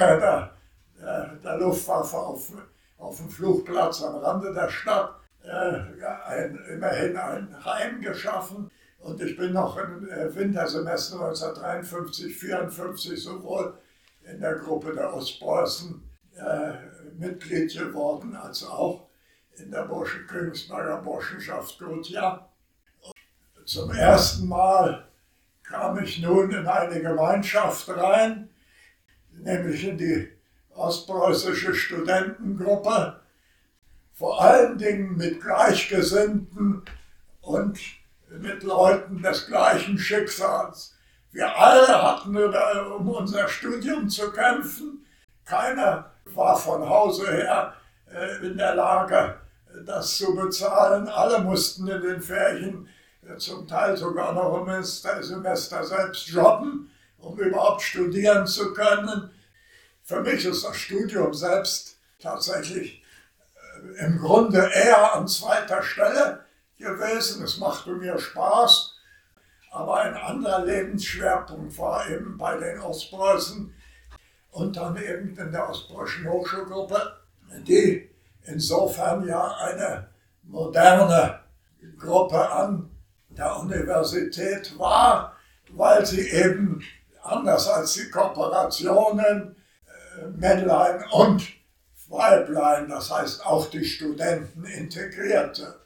äh, 0.04 0.20
der, 0.20 0.52
der, 1.00 1.36
der, 1.44 1.58
Luftwaffe 1.58 2.18
auf, 2.18 2.52
auf 2.98 3.18
dem 3.18 3.30
Flugplatz 3.30 4.02
am 4.04 4.16
Rande 4.16 4.54
der 4.54 4.70
Stadt. 4.70 5.16
Äh, 5.44 5.82
ein, 6.28 6.60
immerhin 6.74 7.16
ein 7.16 7.64
Heim 7.64 8.02
geschaffen 8.02 8.72
und 9.06 9.22
ich 9.22 9.38
bin 9.38 9.54
noch 9.54 9.78
im 9.78 10.10
äh, 10.10 10.34
Wintersemester 10.34 11.28
1953, 11.28 12.36
54 12.36 13.24
sowohl 13.24 13.78
in 14.24 14.40
der 14.40 14.56
Gruppe 14.56 14.96
der 14.96 15.14
Ostpreußen 15.14 16.04
äh, 16.36 16.74
Mitglied 17.16 17.78
geworden, 17.78 18.36
als 18.36 18.66
auch 18.66 19.05
in 19.60 19.72
der 19.72 19.84
Burschen, 19.84 20.28
Königsberger 20.28 20.98
Burschenschaft 20.98 21.80
Gotia. 21.80 22.48
Zum 23.66 23.92
ersten 23.92 24.48
Mal 24.48 25.08
kam 25.64 25.98
ich 26.04 26.22
nun 26.22 26.52
in 26.52 26.68
eine 26.68 27.02
Gemeinschaft 27.02 27.90
rein, 27.90 28.50
nämlich 29.32 29.88
in 29.88 29.98
die 29.98 30.30
ostpreußische 30.76 31.74
Studentengruppe, 31.74 33.20
vor 34.14 34.42
allen 34.42 34.78
Dingen 34.78 35.18
mit 35.18 35.42
Gleichgesinnten 35.42 36.84
und 37.42 37.80
mit 38.30 38.64
Leuten 38.64 39.22
des 39.22 39.48
gleichen 39.48 39.98
Schicksals. 39.98 40.96
Wir 41.32 41.58
alle 41.58 42.02
hatten 42.02 42.38
um 42.38 43.10
unser 43.10 43.48
Studium 43.48 44.10
zu 44.10 44.32
kämpfen. 44.32 45.06
Keiner 45.44 46.12
war 46.26 46.58
von 46.58 46.88
Hause 46.88 47.30
her 47.30 47.74
äh, 48.10 48.46
in 48.46 48.58
der 48.58 48.76
Lage, 48.76 49.36
das 49.86 50.18
zu 50.18 50.36
bezahlen. 50.36 51.08
Alle 51.08 51.40
mussten 51.40 51.88
in 51.88 52.02
den 52.02 52.22
Ferien 52.22 52.88
zum 53.38 53.68
Teil 53.68 53.98
sogar 53.98 54.34
noch 54.34 54.66
im 54.66 54.84
Semester 54.84 55.84
selbst 55.84 56.28
jobben, 56.28 56.92
um 57.18 57.38
überhaupt 57.40 57.82
studieren 57.82 58.46
zu 58.46 58.74
können. 58.74 59.32
Für 60.04 60.22
mich 60.22 60.46
ist 60.46 60.64
das 60.64 60.78
Studium 60.78 61.34
selbst 61.34 61.98
tatsächlich 62.20 63.04
äh, 64.00 64.06
im 64.06 64.20
Grunde 64.20 64.70
eher 64.74 65.16
an 65.16 65.28
zweiter 65.28 65.82
Stelle 65.82 66.46
gewesen. 66.78 67.44
Es 67.44 67.58
machte 67.58 67.92
mir 67.92 68.20
Spaß. 68.20 68.94
Aber 69.72 70.02
ein 70.02 70.14
anderer 70.14 70.64
Lebensschwerpunkt 70.64 71.78
war 71.78 72.10
eben 72.10 72.38
bei 72.38 72.58
den 72.58 72.80
Ostpreußen 72.80 73.74
und 74.52 74.78
dann 74.78 74.96
eben 74.96 75.36
in 75.36 75.52
der 75.52 75.70
Ostpreußischen 75.70 76.30
Hochschulgruppe, 76.30 77.18
die 77.68 78.10
insofern 78.48 79.28
ja 79.28 79.56
eine 79.58 80.08
moderne 80.44 81.40
Gruppe 81.98 82.50
an 82.52 82.90
der 83.30 83.58
Universität 83.60 84.78
war, 84.78 85.36
weil 85.72 86.06
sie 86.06 86.30
eben 86.30 86.82
anders 87.22 87.68
als 87.68 87.94
die 87.94 88.10
Kooperationen 88.10 89.56
äh, 90.18 90.28
Männlein 90.28 91.04
und 91.12 91.44
Weiblein, 92.08 92.88
das 92.88 93.12
heißt 93.12 93.46
auch 93.46 93.70
die 93.70 93.84
Studenten 93.84 94.64
integrierte. 94.64 95.80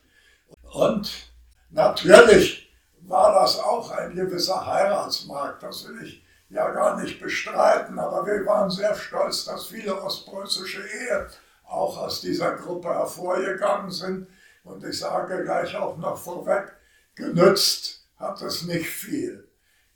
Und 0.64 1.32
natürlich 1.70 2.72
war 3.02 3.34
das 3.42 3.58
auch 3.58 3.90
ein 3.92 4.16
gewisser 4.16 4.66
Heiratsmarkt, 4.66 5.64
das 5.64 5.88
will 5.88 6.04
ich 6.04 6.24
ja 6.50 6.70
gar 6.72 7.00
nicht 7.00 7.22
bestreiten, 7.22 7.98
aber 8.00 8.26
wir 8.26 8.46
waren 8.46 8.70
sehr 8.70 8.96
stolz, 8.96 9.46
dass 9.46 9.68
viele 9.68 10.02
ostpreußische 10.02 10.82
Ehen 10.82 11.28
auch 11.70 11.98
aus 11.98 12.22
dieser 12.22 12.56
Gruppe 12.56 12.90
hervorgegangen 12.90 13.92
sind. 13.92 14.28
Und 14.64 14.84
ich 14.84 15.00
sage 15.00 15.44
gleich 15.44 15.76
auch 15.76 15.98
noch 15.98 16.18
vorweg, 16.18 16.74
genützt 17.16 18.08
hat 18.18 18.42
es 18.42 18.64
nicht 18.64 18.90
viel. 18.90 19.48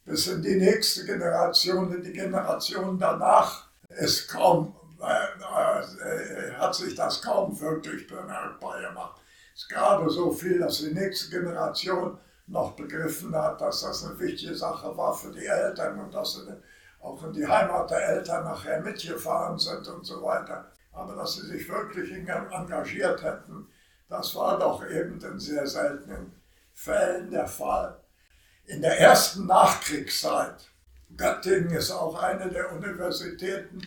Bis 0.05 0.27
in 0.27 0.41
die 0.41 0.55
nächste 0.55 1.05
Generation, 1.05 1.93
in 1.93 2.03
die 2.03 2.13
Generation 2.13 2.97
danach, 2.97 3.67
ist 3.89 4.27
kaum, 4.29 4.75
äh, 5.01 6.51
hat 6.53 6.75
sich 6.75 6.95
das 6.95 7.21
kaum 7.21 7.59
wirklich 7.59 8.07
bemerkbar 8.07 8.81
gemacht 8.81 9.23
ist 9.55 9.69
gerade 9.69 10.09
so 10.09 10.31
viel, 10.31 10.59
dass 10.59 10.79
die 10.79 10.93
nächste 10.93 11.29
Generation 11.29 12.17
noch 12.47 12.75
begriffen 12.75 13.35
hat, 13.35 13.61
dass 13.61 13.81
das 13.81 14.03
eine 14.03 14.19
wichtige 14.19 14.55
Sache 14.55 14.95
war 14.97 15.13
für 15.13 15.31
die 15.31 15.45
Eltern 15.45 15.99
und 15.99 16.13
dass 16.13 16.33
sie 16.33 16.53
auch 16.99 17.23
in 17.23 17.33
die 17.33 17.47
Heimat 17.47 17.89
der 17.89 18.07
Eltern 18.09 18.43
nachher 18.43 18.81
mitgefahren 18.81 19.57
sind 19.57 19.87
und 19.87 20.05
so 20.05 20.21
weiter. 20.23 20.71
Aber 20.93 21.15
dass 21.15 21.35
sie 21.35 21.47
sich 21.47 21.67
wirklich 21.67 22.11
engagiert 22.11 23.23
hätten, 23.23 23.67
das 24.09 24.35
war 24.35 24.59
doch 24.59 24.87
eben 24.87 25.19
in 25.19 25.39
sehr 25.39 25.65
seltenen 25.67 26.33
Fällen 26.73 27.31
der 27.31 27.47
Fall. 27.47 27.99
In 28.65 28.81
der 28.81 28.99
ersten 28.99 29.45
Nachkriegszeit, 29.45 30.69
Göttingen 31.17 31.71
ist 31.71 31.91
auch 31.91 32.21
eine 32.21 32.49
der 32.49 32.71
Universitäten, 32.71 33.81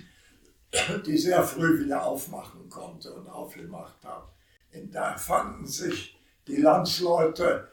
die 1.07 1.17
sehr 1.17 1.43
früh 1.43 1.85
wieder 1.85 2.05
aufmachen 2.05 2.69
konnte 2.69 3.13
und 3.15 3.29
aufgemacht 3.29 4.05
hat 4.05 4.29
da 4.85 5.17
fanden 5.17 5.67
sich 5.67 6.19
die 6.47 6.57
Landsleute 6.57 7.69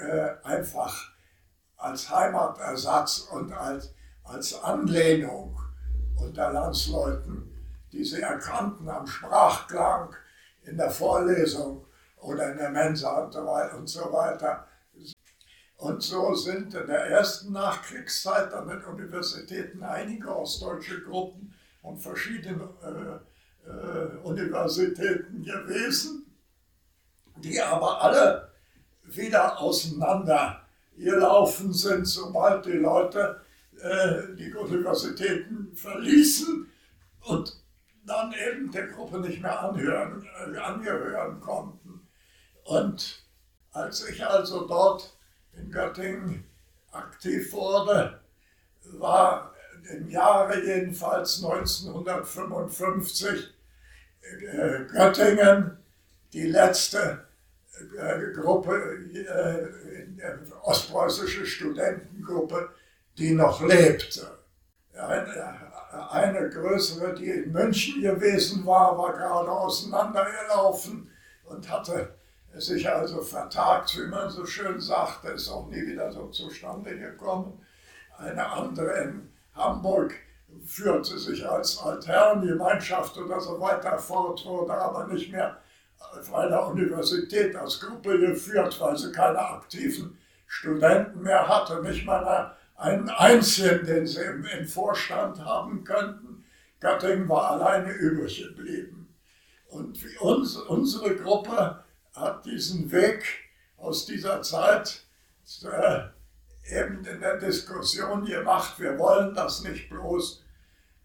äh, 0.00 0.30
einfach 0.42 1.12
als 1.76 2.10
Heimatersatz 2.10 3.28
und 3.32 3.52
als, 3.52 3.94
als 4.24 4.62
Anlehnung 4.62 5.58
unter 6.16 6.52
Landsleuten, 6.52 7.49
die 7.92 8.04
sie 8.04 8.20
erkannten 8.20 8.88
am 8.88 9.06
Sprachklang 9.06 10.14
in 10.62 10.76
der 10.76 10.90
Vorlesung 10.90 11.86
oder 12.18 12.52
in 12.52 12.58
der 12.58 12.70
Mensa 12.70 13.24
und 13.76 13.88
so 13.88 14.12
weiter. 14.12 14.66
Und 15.76 16.02
so 16.02 16.34
sind 16.34 16.74
in 16.74 16.86
der 16.86 17.06
ersten 17.06 17.52
Nachkriegszeit 17.52 18.52
an 18.52 18.68
den 18.68 18.84
Universitäten 18.84 19.82
einige 19.82 20.36
ostdeutsche 20.36 21.02
Gruppen 21.02 21.54
und 21.82 21.98
verschiedene 21.98 22.68
äh, 22.82 23.68
äh, 23.70 24.16
Universitäten 24.22 25.42
gewesen, 25.42 26.26
die 27.36 27.60
aber 27.60 28.02
alle 28.02 28.50
wieder 29.04 29.58
auseinander 29.58 30.62
gelaufen 30.98 31.72
sind, 31.72 32.06
sobald 32.06 32.66
die 32.66 32.72
Leute 32.72 33.40
äh, 33.80 34.36
die 34.36 34.52
Universitäten 34.52 35.74
verließen 35.74 36.70
und 37.22 37.59
dann 38.10 38.32
eben 38.32 38.72
der 38.72 38.88
Gruppe 38.88 39.20
nicht 39.20 39.40
mehr 39.40 39.60
anhören, 39.60 40.26
äh, 40.52 40.58
angehören 40.58 41.40
konnten. 41.40 42.08
Und 42.64 43.24
als 43.72 44.04
ich 44.08 44.26
also 44.26 44.66
dort 44.66 45.16
in 45.52 45.70
Göttingen 45.70 46.44
aktiv 46.90 47.52
wurde, 47.52 48.20
war 48.98 49.54
im 49.92 50.10
Jahre 50.10 50.60
jedenfalls 50.64 51.44
1955 51.44 53.54
äh, 54.22 54.84
Göttingen 54.92 55.78
die 56.32 56.48
letzte 56.48 57.28
äh, 57.96 58.32
Gruppe, 58.32 58.98
äh, 59.14 59.68
ostpreußische 60.62 61.46
Studentengruppe, 61.46 62.70
die 63.18 63.34
noch 63.34 63.62
lebte. 63.62 64.36
Eine, 64.94 65.69
eine 65.90 66.48
größere, 66.48 67.14
die 67.14 67.30
in 67.30 67.52
München 67.52 68.00
gewesen 68.02 68.64
war, 68.64 68.96
war 68.96 69.12
gerade 69.12 69.50
auseinandergelaufen 69.50 71.10
und 71.44 71.70
hatte 71.70 72.14
sich 72.54 72.88
also 72.88 73.22
vertagt, 73.22 73.96
wie 73.98 74.06
man 74.06 74.30
so 74.30 74.44
schön 74.46 74.80
sagt, 74.80 75.24
ist 75.24 75.48
auch 75.48 75.66
nie 75.68 75.86
wieder 75.86 76.12
so 76.12 76.28
zustande 76.28 76.96
gekommen. 76.96 77.64
Eine 78.18 78.46
andere 78.46 79.02
in 79.02 79.32
Hamburg 79.54 80.14
führte 80.64 81.18
sich 81.18 81.48
als 81.48 81.78
Altherrengemeinschaft 81.78 83.16
oder 83.18 83.40
so 83.40 83.60
weiter 83.60 83.98
fort, 83.98 84.44
wurde 84.44 84.74
aber 84.74 85.06
nicht 85.06 85.32
mehr 85.32 85.56
bei 86.30 86.48
der 86.48 86.66
Universität 86.66 87.54
als 87.56 87.80
Gruppe 87.80 88.18
geführt, 88.18 88.80
weil 88.80 88.96
sie 88.96 89.12
keine 89.12 89.38
aktiven 89.38 90.18
Studenten 90.46 91.22
mehr 91.22 91.46
hatte, 91.46 91.82
nicht 91.82 92.04
mal 92.04 92.56
einen 92.80 93.10
einzigen, 93.10 93.84
den 93.84 94.06
sie 94.06 94.22
im, 94.22 94.44
im 94.44 94.66
Vorstand 94.66 95.44
haben 95.44 95.84
könnten. 95.84 96.44
Göttingen 96.80 97.28
war 97.28 97.50
alleine 97.50 97.92
übrig 97.92 98.42
geblieben. 98.42 99.14
Und 99.68 99.98
uns, 100.20 100.56
unsere 100.56 101.14
Gruppe 101.14 101.84
hat 102.14 102.44
diesen 102.46 102.90
Weg 102.90 103.24
aus 103.76 104.06
dieser 104.06 104.42
Zeit 104.42 105.02
äh, 105.64 106.00
eben 106.74 107.04
in 107.04 107.20
der 107.20 107.36
Diskussion 107.36 108.24
gemacht. 108.24 108.80
Wir 108.80 108.98
wollen 108.98 109.34
das 109.34 109.62
nicht 109.62 109.90
bloß 109.90 110.42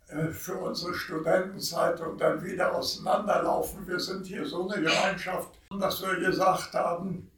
äh, 0.08 0.27
für 0.27 0.58
unsere 0.58 0.94
Studentenzeit 0.94 2.00
und 2.00 2.22
dann 2.22 2.44
wieder 2.44 2.74
auseinanderlaufen. 2.74 3.86
Wir 3.86 4.00
sind 4.00 4.25
hier 4.25 4.46
so 4.46 4.70
eine 4.70 4.82
Gemeinschaft, 4.82 5.50
dass 5.77 6.01
wir 6.01 6.15
gesagt 6.15 6.74
haben, 6.74 7.29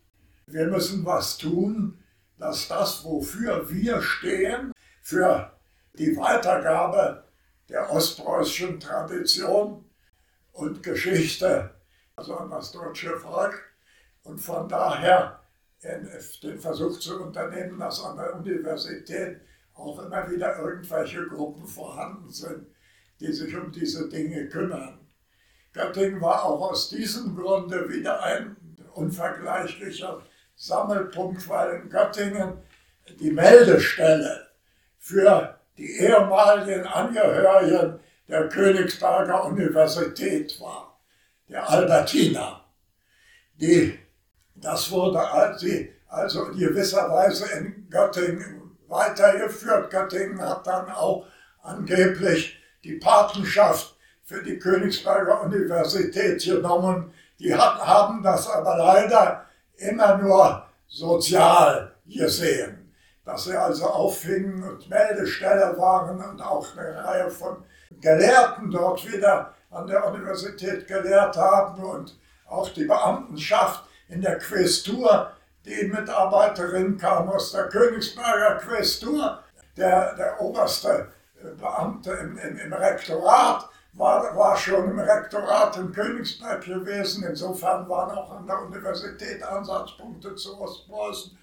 wir 0.46 0.68
müssen 0.68 1.04
was 1.04 1.38
tun, 1.38 1.98
dass 2.38 2.68
das, 2.68 3.04
wofür 3.04 3.70
wir 3.70 4.02
stehen, 4.02 4.72
für 5.02 5.52
die 5.94 6.16
Weitergabe 6.16 7.24
der 7.70 7.92
ostpreußischen 7.92 8.80
Tradition 8.80 9.86
und 10.52 10.84
Geschichte 10.84 11.78
also 12.18 12.36
an 12.36 12.50
das 12.50 12.72
deutsche 12.72 13.16
Volk. 13.16 13.64
Und 14.24 14.40
von 14.40 14.68
daher 14.68 15.40
den 15.82 16.60
Versuch 16.60 17.00
zu 17.00 17.24
unternehmen, 17.24 17.80
dass 17.80 18.04
an 18.04 18.18
der 18.18 18.36
Universität 18.36 19.40
auch 19.74 20.00
immer 20.00 20.30
wieder 20.30 20.58
irgendwelche 20.58 21.26
Gruppen 21.28 21.66
vorhanden 21.66 22.30
sind, 22.30 22.68
die 23.20 23.32
sich 23.32 23.56
um 23.56 23.72
diese 23.72 24.10
Dinge 24.10 24.50
kümmern. 24.50 25.08
Göttingen 25.72 26.20
war 26.20 26.44
auch 26.44 26.72
aus 26.72 26.90
diesem 26.90 27.36
Grunde 27.36 27.88
wieder 27.88 28.22
ein 28.24 28.58
unvergleichlicher 28.94 30.24
Sammelpunkt, 30.58 31.48
weil 31.48 31.82
in 31.82 31.90
Göttingen 31.90 32.58
die 33.20 33.32
Meldestelle 33.32 34.48
für 34.98 35.58
die 35.78 36.00
ehemaligen 36.00 36.86
Angehörigen 36.86 38.00
der 38.28 38.50
Königsberger 38.50 39.46
Universität 39.46 40.60
war 40.60 41.00
der 41.48 41.70
Albertina. 41.70 42.66
Die, 43.56 43.98
das 44.56 44.92
wurde 44.92 45.20
also 46.10 46.46
in 46.46 46.58
gewisser 46.58 47.10
Weise 47.10 47.46
in 47.58 47.88
Göttingen 47.90 48.78
weitergeführt. 48.88 49.92
Göttingen 49.92 50.42
hat 50.42 50.66
dann 50.68 50.90
auch 50.90 51.26
angeblich 51.62 52.58
die 52.84 52.96
Patenschaft 52.96 53.96
für 54.24 54.44
die 54.44 54.60
Königsberger 54.60 55.42
Universität 55.44 56.44
genommen. 56.44 57.14
Die 57.40 57.54
hat, 57.54 57.80
haben 57.86 58.24
das 58.24 58.50
aber 58.50 58.78
leider 58.78 59.47
immer 59.78 60.18
nur 60.18 60.64
sozial 60.88 61.96
gesehen. 62.06 62.94
Dass 63.26 63.44
sie 63.44 63.56
also 63.56 63.86
auffingen 63.86 64.64
und 64.64 64.90
Meldestelle 64.90 65.78
waren 65.78 66.22
und 66.22 66.42
auch 66.42 66.66
eine 66.78 67.04
Reihe 67.04 67.30
von 67.30 67.64
Gelehrten 68.00 68.72
dort 68.72 69.06
wieder 69.12 69.54
an 69.70 69.88
der 69.88 70.06
Universität 70.08 70.88
gelehrt 70.88 71.36
haben 71.36 71.84
und 71.84 72.18
auch 72.48 72.70
die 72.70 72.86
Beamtenschaft 72.86 73.84
in 74.08 74.22
der 74.22 74.38
Questur. 74.38 75.32
Die 75.66 75.86
Mitarbeiterin 75.88 76.98
kam 76.98 77.30
aus 77.30 77.52
der 77.52 77.68
Königsberger 77.68 78.56
Questur. 78.60 79.40
Der, 79.76 80.16
der 80.16 80.42
oberste 80.42 81.12
Beamte 81.60 82.12
im, 82.12 82.38
im, 82.38 82.58
im 82.58 82.74
Rektorat 82.74 83.70
war, 83.98 84.36
war 84.36 84.56
schon 84.56 84.92
im 84.92 85.00
Rektorat 85.00 85.76
in 85.78 85.92
Königsberg 85.92 86.64
gewesen. 86.64 87.24
Insofern 87.24 87.90
waren 87.90 88.18
auch 88.18 88.32
an 88.32 88.46
der 88.46 88.62
Universität 88.62 89.44
Ansatzpunkte 89.44 90.36
zu 90.36 90.60
Ostpreußen. 90.60 91.38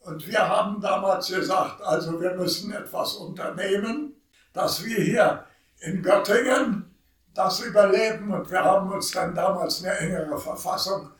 Und 0.00 0.26
wir 0.26 0.48
haben 0.48 0.80
damals 0.80 1.28
gesagt, 1.28 1.82
also 1.82 2.20
wir 2.20 2.34
müssen 2.34 2.72
etwas 2.72 3.14
unternehmen, 3.14 4.14
dass 4.52 4.84
wir 4.84 4.96
hier 4.96 5.44
in 5.80 6.02
Göttingen 6.02 6.94
das 7.34 7.60
überleben. 7.60 8.32
Und 8.32 8.50
wir 8.50 8.64
haben 8.64 8.92
uns 8.92 9.10
dann 9.10 9.34
damals 9.34 9.84
eine 9.84 9.96
engere 9.98 10.38
Verfassung 10.38 11.10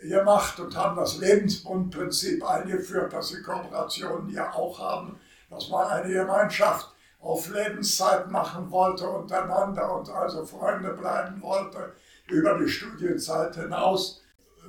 gemacht 0.00 0.58
und 0.58 0.76
haben 0.76 0.96
das 0.96 1.18
Lebensbundprinzip 1.18 2.44
eingeführt, 2.44 3.12
das 3.12 3.28
die 3.28 3.42
Kooperationen 3.42 4.28
ja 4.30 4.52
auch 4.52 4.78
haben, 4.78 5.18
dass 5.50 5.68
man 5.68 5.86
eine 5.86 6.12
Gemeinschaft 6.12 6.92
auf 7.22 7.48
Lebenszeit 7.48 8.30
machen 8.30 8.70
wollte 8.70 9.08
untereinander 9.08 9.96
und 9.96 10.10
also 10.10 10.44
Freunde 10.44 10.92
bleiben 10.92 11.40
wollte 11.40 11.94
über 12.28 12.58
die 12.58 12.68
Studienzeit 12.68 13.54
hinaus, 13.54 14.20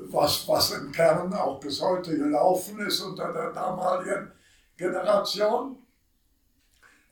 was, 0.10 0.48
was 0.48 0.72
im 0.72 0.92
Kern 0.92 1.34
auch 1.34 1.60
bis 1.60 1.82
heute 1.82 2.16
gelaufen 2.16 2.80
ist 2.80 3.02
unter 3.02 3.34
der 3.34 3.52
damaligen 3.52 4.32
Generation. 4.78 5.78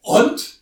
Und 0.02 0.62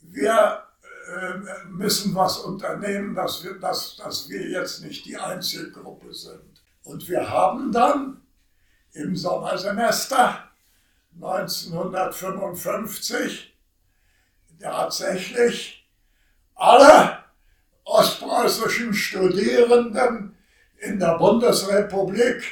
wir 0.00 0.62
äh, 1.08 1.38
müssen 1.68 2.14
was 2.14 2.38
unternehmen, 2.38 3.14
dass 3.14 3.42
wir, 3.42 3.58
dass, 3.58 3.96
dass 3.96 4.28
wir 4.28 4.46
jetzt 4.48 4.82
nicht 4.82 5.06
die 5.06 5.16
Einzelgruppe 5.16 6.12
sind. 6.12 6.62
Und 6.84 7.08
wir 7.08 7.30
haben 7.30 7.72
dann 7.72 8.20
im 8.92 9.16
Sommersemester 9.16 10.50
1955 11.14 13.57
tatsächlich 14.60 15.86
alle 16.54 17.18
ostpreußischen 17.84 18.92
Studierenden 18.92 20.36
in 20.78 20.98
der 20.98 21.16
Bundesrepublik 21.18 22.42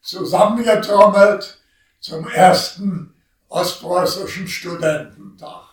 zusammengetrommelt 0.00 1.58
zum 2.00 2.28
ersten 2.28 3.14
ostpreußischen 3.48 4.46
Studententag. 4.46 5.64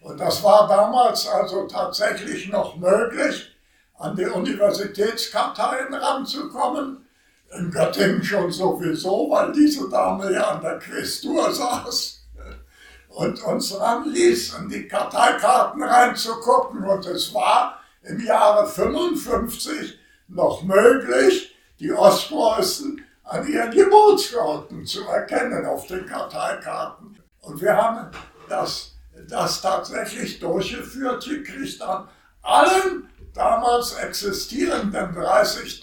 Und 0.00 0.18
das 0.18 0.42
war 0.42 0.66
damals 0.66 1.28
also 1.28 1.66
tatsächlich 1.66 2.48
noch 2.48 2.76
möglich, 2.76 3.56
an 3.98 4.16
die 4.16 4.26
Universitätskarteien 4.26 5.94
ranzukommen. 5.94 7.06
In 7.56 7.70
Göttingen 7.70 8.24
schon 8.24 8.50
sowieso, 8.50 9.30
weil 9.30 9.52
diese 9.52 9.88
Dame 9.88 10.32
ja 10.32 10.52
an 10.52 10.62
der 10.62 10.78
Questur 10.78 11.52
saß 11.52 12.21
und 13.14 13.42
uns 13.44 13.78
ranließ, 13.78 14.54
in 14.58 14.68
die 14.68 14.88
Karteikarten 14.88 15.82
reinzugucken. 15.82 16.84
Und 16.84 17.06
es 17.06 17.32
war 17.34 17.80
im 18.02 18.20
Jahre 18.24 18.66
55 18.66 19.98
noch 20.28 20.62
möglich, 20.62 21.54
die 21.78 21.92
Ostpreußen 21.92 23.04
an 23.24 23.46
ihren 23.46 23.70
Geburtsorten 23.70 24.84
zu 24.84 25.06
erkennen 25.06 25.64
auf 25.66 25.86
den 25.86 26.06
Karteikarten. 26.06 27.18
Und 27.40 27.60
wir 27.60 27.76
haben 27.76 28.10
das 28.48 28.92
das 29.28 29.60
tatsächlich 29.60 30.40
durchgeführt 30.40 31.24
gekriegt 31.24 31.80
an 31.82 32.08
allen 32.42 33.08
damals 33.34 33.94
existierenden 33.94 35.14
30 35.14 35.80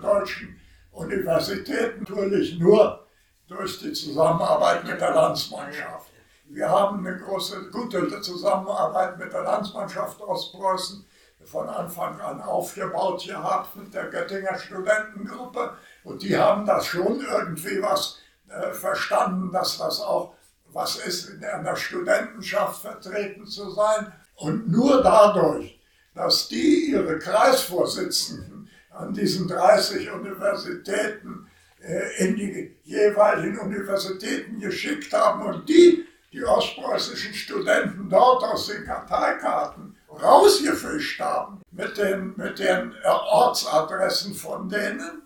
deutschen 0.00 0.60
Universitäten, 0.92 2.00
natürlich 2.00 2.58
nur 2.58 3.06
durch 3.46 3.78
die 3.78 3.92
Zusammenarbeit 3.92 4.84
mit 4.84 5.00
der 5.00 5.14
Landsmannschaft. 5.14 6.15
Wir 6.48 6.68
haben 6.68 7.06
eine 7.06 7.18
große, 7.18 7.70
gute 7.70 8.20
Zusammenarbeit 8.20 9.18
mit 9.18 9.32
der 9.32 9.42
Landsmannschaft 9.42 10.20
Ostpreußen 10.20 11.04
von 11.44 11.68
Anfang 11.68 12.20
an 12.20 12.40
aufgebaut 12.40 13.24
gehabt 13.26 13.76
mit 13.76 13.92
der 13.94 14.06
Göttinger 14.06 14.58
Studentengruppe. 14.58 15.76
Und 16.04 16.22
die 16.22 16.36
haben 16.36 16.64
das 16.64 16.86
schon 16.86 17.20
irgendwie 17.20 17.82
was 17.82 18.18
äh, 18.48 18.72
verstanden, 18.72 19.52
dass 19.52 19.78
das 19.78 20.00
auch 20.00 20.34
was 20.72 20.96
ist, 20.96 21.30
in 21.30 21.40
der 21.40 21.76
Studentenschaft 21.76 22.82
vertreten 22.82 23.46
zu 23.46 23.70
sein. 23.70 24.12
Und 24.36 24.68
nur 24.70 25.02
dadurch, 25.02 25.80
dass 26.14 26.48
die 26.48 26.90
ihre 26.90 27.18
Kreisvorsitzenden 27.18 28.68
an 28.90 29.12
diesen 29.12 29.48
30 29.48 30.10
Universitäten 30.10 31.48
äh, 31.80 32.24
in 32.24 32.36
die 32.36 32.76
jeweiligen 32.84 33.58
Universitäten 33.58 34.58
geschickt 34.60 35.12
haben 35.12 35.42
und 35.42 35.68
die 35.68 36.06
die 36.32 36.44
ostpreußischen 36.44 37.34
Studenten 37.34 38.08
dort 38.08 38.44
aus 38.44 38.66
den 38.66 38.84
Karteikarten 38.84 39.96
rausgefischt 40.10 41.20
haben 41.20 41.60
mit 41.70 41.96
den, 41.96 42.34
mit 42.36 42.58
den 42.58 42.94
Ortsadressen 43.04 44.34
von 44.34 44.68
denen, 44.68 45.22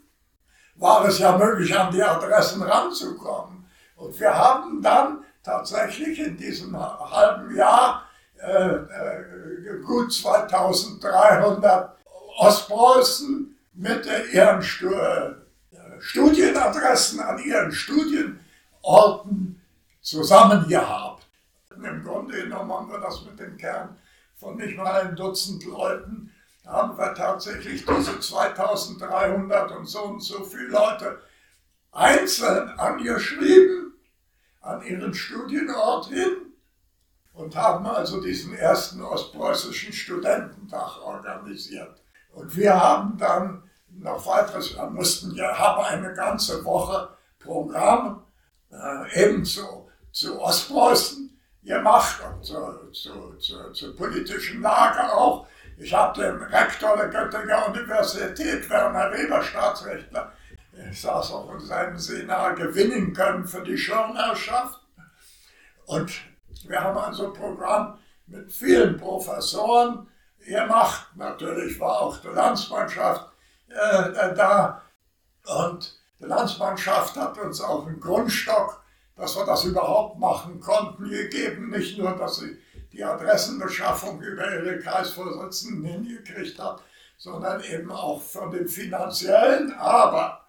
war 0.77 1.05
es 1.07 1.19
ja 1.19 1.37
möglich, 1.37 1.79
an 1.79 1.93
die 1.93 2.03
Adressen 2.03 2.63
ranzukommen. 2.63 3.67
Und 3.97 4.19
wir 4.19 4.35
haben 4.35 4.81
dann 4.83 5.25
tatsächlich 5.43 6.19
in 6.19 6.37
diesem 6.37 6.77
halben 6.79 7.55
Jahr 7.55 8.07
äh, 8.39 8.75
äh, 8.75 9.81
gut 9.85 10.13
2300 10.13 11.97
Ostpreußen 12.39 13.57
mit 13.75 14.07
ihren 14.33 14.61
äh, 14.61 15.35
Studienadressen 16.01 17.21
an 17.21 17.39
ihren 17.39 17.71
Studienorten 17.73 19.60
zusammen 20.01 20.69
gehabt. 20.69 21.27
Im 21.75 22.05
Grunde 22.05 22.43
genommen 22.43 22.73
haben 22.73 22.91
wir 22.91 22.99
das 22.99 23.25
mit 23.25 23.39
dem 23.39 23.57
Kern 23.57 23.97
von 24.37 24.57
nicht 24.57 24.77
mal 24.77 25.03
ein 25.03 25.17
Dutzend 25.17 25.65
Leuten, 25.65 26.33
haben 26.67 26.97
wir 26.97 27.15
tatsächlich 27.15 27.85
diese 27.85 28.21
2300 28.21 29.73
und 29.73 29.87
so 29.87 30.03
und 30.05 30.21
so 30.21 30.45
viele 30.45 30.69
Leute 30.69 31.21
einzeln 31.93 32.69
angeschrieben 32.79 33.95
an 34.61 34.83
ihren 34.83 35.15
Studienort 35.15 36.07
hin 36.07 36.55
und 37.33 37.57
haben 37.57 37.87
also 37.87 38.21
diesen 38.21 38.55
ersten 38.55 39.03
ostpreußischen 39.03 39.93
Studententag 39.93 41.03
organisiert. 41.03 42.03
Und 42.33 42.55
wir 42.57 42.79
haben 42.79 43.17
dann 43.19 43.63
noch 43.89 44.25
weiteres, 44.27 44.75
wir 44.77 44.89
mussten 44.91 45.35
ja, 45.35 45.59
haben 45.59 45.83
eine 45.85 46.15
ganze 46.15 46.65
Woche 46.65 47.09
Programm 47.39 48.23
äh, 48.71 49.25
ebenso 49.25 49.90
zu 50.13 50.41
Ostpreußen 50.41 51.39
gemacht 51.63 52.21
und 52.25 52.45
zur, 52.45 52.93
zur, 52.93 53.39
zur, 53.39 53.73
zur 53.73 53.97
politischen 53.97 54.63
Lage 54.63 55.13
auch. 55.13 55.47
Ich 55.77 55.95
habe 55.95 56.21
den 56.21 56.43
Rektor 56.43 56.97
der 56.97 57.09
Göttinger 57.09 57.69
Universität, 57.69 58.69
Werner 58.69 59.13
Weber, 59.13 59.43
Staatsrechtler, 59.43 60.33
ich 60.91 61.01
saß 61.01 61.33
auch 61.33 61.53
in 61.53 61.61
seinem 61.61 61.99
Seminar, 61.99 62.55
gewinnen 62.55 63.13
können 63.13 63.47
für 63.47 63.63
die 63.63 63.77
Schirmherrschaft. 63.77 64.81
Und 65.87 66.13
wir 66.67 66.81
haben 66.81 66.97
also 66.97 67.27
ein 67.27 67.33
Programm 67.33 67.99
mit 68.27 68.53
vielen 68.53 68.97
Professoren 68.97 70.07
gemacht. 70.39 71.09
Natürlich 71.17 71.79
war 71.81 72.01
auch 72.01 72.17
die 72.19 72.29
Landsmannschaft 72.29 73.31
äh, 73.69 74.35
da. 74.35 74.83
Und 75.45 75.99
die 76.19 76.27
Landsmannschaft 76.27 77.17
hat 77.17 77.39
uns 77.39 77.61
auch 77.61 77.87
einen 77.87 78.01
Grundstock 78.01 78.80
dass 79.21 79.37
wir 79.37 79.45
das 79.45 79.65
überhaupt 79.65 80.19
machen 80.19 80.61
konnten, 80.61 81.11
gegeben. 81.11 81.69
Nicht 81.69 81.99
nur, 81.99 82.13
dass 82.13 82.37
sie 82.37 82.57
die 82.91 83.05
Adressenbeschaffung 83.05 84.21
über 84.23 84.51
ihre 84.51 84.79
Kreisvorsitzenden 84.79 85.85
hingekriegt 85.85 86.59
hat, 86.59 86.83
sondern 87.19 87.63
eben 87.63 87.93
auch 87.93 88.23
von 88.23 88.51
dem 88.51 88.67
finanziellen. 88.67 89.75
Aber 89.75 90.47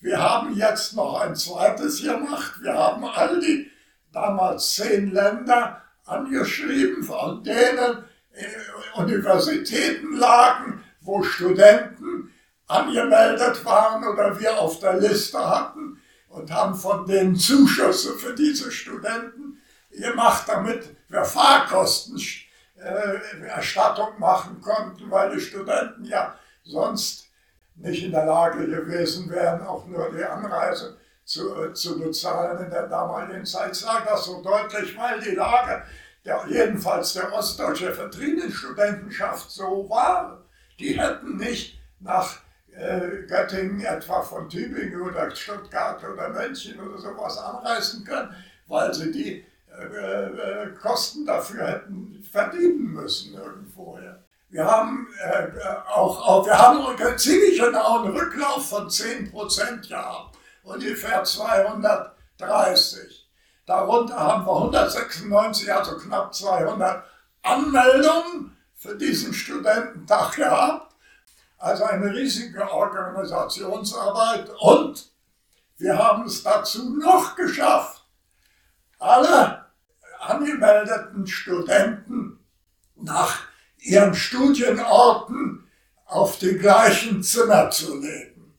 wir 0.00 0.18
haben 0.18 0.56
jetzt 0.56 0.96
noch 0.96 1.20
ein 1.20 1.36
zweites 1.36 2.02
gemacht. 2.02 2.62
Wir 2.62 2.72
haben 2.72 3.04
all 3.04 3.38
die 3.40 3.70
damals 4.10 4.74
zehn 4.74 5.12
Länder 5.12 5.82
angeschrieben, 6.06 7.02
von 7.02 7.44
denen 7.44 8.04
äh, 8.32 8.98
Universitäten 8.98 10.16
lagen, 10.16 10.82
wo 11.02 11.22
Studenten 11.22 12.32
angemeldet 12.66 13.62
waren 13.66 14.02
oder 14.06 14.40
wir 14.40 14.58
auf 14.58 14.80
der 14.80 14.98
Liste 14.98 15.38
hatten 15.38 16.00
und 16.34 16.50
haben 16.50 16.74
von 16.74 17.06
denen 17.06 17.36
Zuschüsse 17.36 18.14
für 18.14 18.34
diese 18.34 18.72
Studenten 18.72 19.62
gemacht, 19.90 20.48
damit 20.48 20.96
wir 21.08 21.24
Fahrkostenerstattung 21.24 24.16
äh, 24.16 24.18
machen 24.18 24.60
konnten, 24.60 25.08
weil 25.10 25.34
die 25.34 25.40
Studenten 25.40 26.04
ja 26.04 26.38
sonst 26.64 27.28
nicht 27.76 28.02
in 28.02 28.10
der 28.10 28.26
Lage 28.26 28.66
gewesen 28.66 29.30
wären, 29.30 29.64
auch 29.64 29.86
nur 29.86 30.10
die 30.10 30.24
Anreise 30.24 30.98
zu, 31.24 31.72
zu 31.72 32.00
bezahlen 32.00 32.64
in 32.64 32.70
der 32.70 32.88
damaligen 32.88 33.46
Zeit. 33.46 33.70
Ich 33.72 33.78
sage 33.78 34.04
das 34.06 34.24
so 34.24 34.42
deutlich, 34.42 34.98
weil 34.98 35.20
die 35.20 35.36
Lage 35.36 35.84
der, 36.24 36.44
jedenfalls 36.48 37.12
der 37.12 37.32
ostdeutsche 37.32 37.92
Vertriebenenstudentenschaft 37.92 39.48
so 39.50 39.88
war. 39.88 40.42
Die 40.80 40.98
hätten 40.98 41.36
nicht 41.36 41.78
nach 42.00 42.40
Göttingen 43.26 43.84
etwa 43.84 44.22
von 44.22 44.48
Tübingen 44.48 45.02
oder 45.02 45.34
Stuttgart 45.34 46.02
oder 46.04 46.28
München 46.30 46.80
oder 46.80 46.98
sowas 46.98 47.38
anreisen 47.38 48.04
können, 48.04 48.34
weil 48.66 48.92
sie 48.92 49.12
die 49.12 49.44
äh, 49.76 49.84
äh, 49.84 50.70
Kosten 50.80 51.26
dafür 51.26 51.66
hätten 51.66 52.24
verdienen 52.30 52.92
müssen 52.92 53.34
irgendwoher. 53.34 54.22
Wir 54.48 54.64
haben 54.64 55.08
äh, 55.20 55.48
auch, 55.88 56.24
auch, 56.26 56.46
wir 56.46 56.56
haben 56.56 56.96
ziemlich 57.16 57.58
genau 57.58 58.04
einen 58.04 58.16
Rücklauf 58.16 58.68
von 58.68 58.88
10% 58.88 59.88
gehabt, 59.88 60.36
ungefähr 60.62 61.24
230. 61.24 63.28
Darunter 63.66 64.16
haben 64.16 64.46
wir 64.46 64.56
196, 64.56 65.72
also 65.72 65.98
knapp 65.98 66.32
200 66.34 67.04
Anmeldungen 67.42 68.56
für 68.76 68.96
diesen 68.96 69.34
Studententag 69.34 70.36
gehabt. 70.36 70.93
Also 71.64 71.84
eine 71.84 72.12
riesige 72.12 72.70
Organisationsarbeit 72.70 74.50
und 74.60 75.10
wir 75.78 75.96
haben 75.96 76.26
es 76.26 76.42
dazu 76.42 76.94
noch 76.94 77.36
geschafft, 77.36 78.04
alle 78.98 79.64
angemeldeten 80.20 81.26
Studenten 81.26 82.38
nach 82.96 83.44
ihren 83.78 84.14
Studienorten 84.14 85.66
auf 86.04 86.38
die 86.38 86.58
gleichen 86.58 87.22
Zimmer 87.22 87.70
zu 87.70 87.98
legen. 87.98 88.54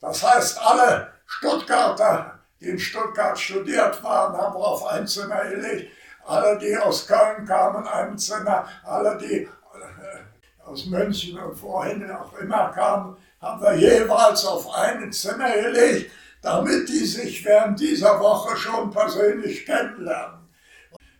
Das 0.00 0.28
heißt, 0.28 0.60
alle 0.60 1.12
Stuttgarter, 1.26 2.40
die 2.60 2.70
in 2.70 2.80
Stuttgart 2.80 3.38
studiert 3.38 4.02
waren, 4.02 4.36
haben 4.36 4.56
auf 4.56 4.84
ein 4.84 5.06
Zimmer 5.06 5.44
gelegt. 5.44 5.92
Alle, 6.26 6.58
die 6.58 6.76
aus 6.76 7.06
Köln 7.06 7.46
kamen, 7.46 7.86
ein 7.86 8.18
Zimmer. 8.18 8.66
Alle, 8.82 9.16
die 9.16 9.48
aus 10.68 10.86
München 10.86 11.38
und 11.38 11.56
vorhin 11.56 12.10
auch 12.10 12.32
immer 12.38 12.68
kamen, 12.68 13.16
haben 13.40 13.62
wir 13.62 13.74
jeweils 13.74 14.44
auf 14.44 14.74
ein 14.74 15.12
Zimmer 15.12 15.50
gelegt, 15.50 16.10
damit 16.42 16.88
die 16.88 17.04
sich 17.04 17.44
während 17.44 17.80
dieser 17.80 18.20
Woche 18.20 18.56
schon 18.56 18.90
persönlich 18.90 19.64
kennenlernen. 19.64 20.48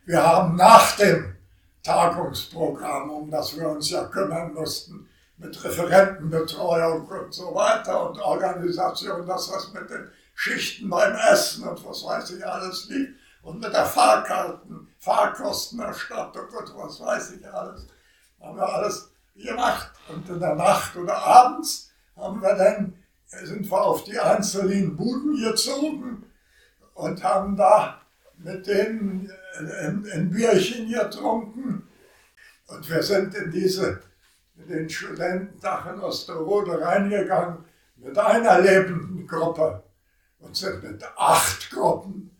Wir 0.05 0.25
haben 0.25 0.55
nach 0.55 0.95
dem 0.97 1.35
Tagungsprogramm, 1.83 3.09
um 3.09 3.31
das 3.31 3.57
wir 3.57 3.67
uns 3.67 3.89
ja 3.89 4.05
kümmern 4.05 4.53
mussten, 4.53 5.07
mit 5.37 5.63
Referentenbetreuung 5.63 7.07
und 7.07 7.33
so 7.33 7.55
weiter 7.55 8.09
und 8.09 8.19
Organisation, 8.19 9.25
dass 9.25 9.49
das 9.49 9.71
mit 9.73 9.89
den 9.89 10.09
Schichten 10.35 10.89
beim 10.89 11.15
Essen 11.15 11.67
und 11.67 11.85
was 11.85 12.03
weiß 12.03 12.31
ich 12.31 12.45
alles 12.45 12.89
lief 12.89 13.09
und 13.43 13.61
mit 13.61 13.73
der 13.73 13.85
Fahrkarten, 13.85 14.87
Fahrkostenerstattung 14.99 16.47
und 16.47 16.75
was 16.75 16.99
weiß 16.99 17.31
ich 17.31 17.47
alles, 17.47 17.87
haben 18.41 18.57
wir 18.57 18.67
alles 18.67 19.09
gemacht. 19.39 19.91
Und 20.07 20.27
in 20.29 20.39
der 20.39 20.55
Nacht 20.55 20.95
oder 20.95 21.17
abends 21.17 21.91
haben 22.15 22.41
wir 22.41 22.55
dann, 22.55 22.93
sind 23.25 23.69
wir 23.69 23.81
auf 23.81 24.03
die 24.03 24.19
einzelnen 24.19 24.95
Buden 24.95 25.35
gezogen 25.41 26.23
und 26.95 27.23
haben 27.23 27.55
da 27.55 28.01
mit 28.37 28.67
denen 28.67 29.31
äh, 29.59 29.87
ein, 29.87 30.29
Bierchen 30.31 30.89
getrunken. 30.89 31.87
Und 32.67 32.89
wir 32.89 33.03
sind 33.03 33.35
in 33.35 33.51
diese, 33.51 34.01
in 34.57 34.67
den 34.67 34.89
Studententag 34.89 35.93
in 35.93 35.99
Osterode 35.99 36.81
reingegangen 36.81 37.65
mit 37.97 38.17
einer 38.17 38.59
lebenden 38.59 39.27
Gruppe 39.27 39.83
und 40.39 40.55
sind 40.55 40.83
mit 40.83 41.03
acht 41.17 41.69
Gruppen 41.71 42.31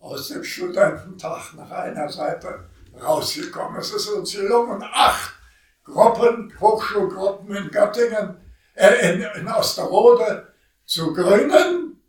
aus 0.00 0.28
dem 0.28 0.44
Studententag 0.44 1.54
nach 1.54 1.70
einer 1.70 2.08
Seite 2.08 2.68
rausgekommen. 3.00 3.80
Es 3.80 3.92
ist 3.92 4.08
uns 4.08 4.32
gelungen, 4.32 4.82
acht 4.82 5.37
Gruppen, 5.88 6.52
Hochschulgruppen 6.60 7.54
in 7.54 7.70
Göttingen, 7.70 8.36
äh, 8.74 9.12
in, 9.12 9.22
in 9.22 9.48
Osterode 9.48 10.52
zu 10.84 11.12
gründen. 11.12 12.00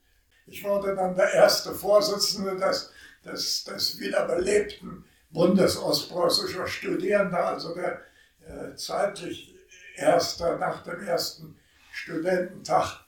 Ich 0.46 0.64
wurde 0.64 0.96
dann 0.96 1.16
der 1.16 1.32
erste 1.34 1.74
Vorsitzende 1.74 2.58
des, 2.58 2.92
des, 3.26 3.64
des 3.64 4.00
wiederbelebten 4.00 5.06
Bundes 5.32 5.78
ostpreußischer 5.78 6.68
Studierender, 6.68 7.46
also 7.46 7.74
der 7.76 8.02
äh, 8.46 8.76
zeitlich 8.76 9.56
erste 9.96 10.58
nach 10.58 10.84
dem 10.84 11.02
ersten 11.02 11.58
Studententag. 11.92 13.06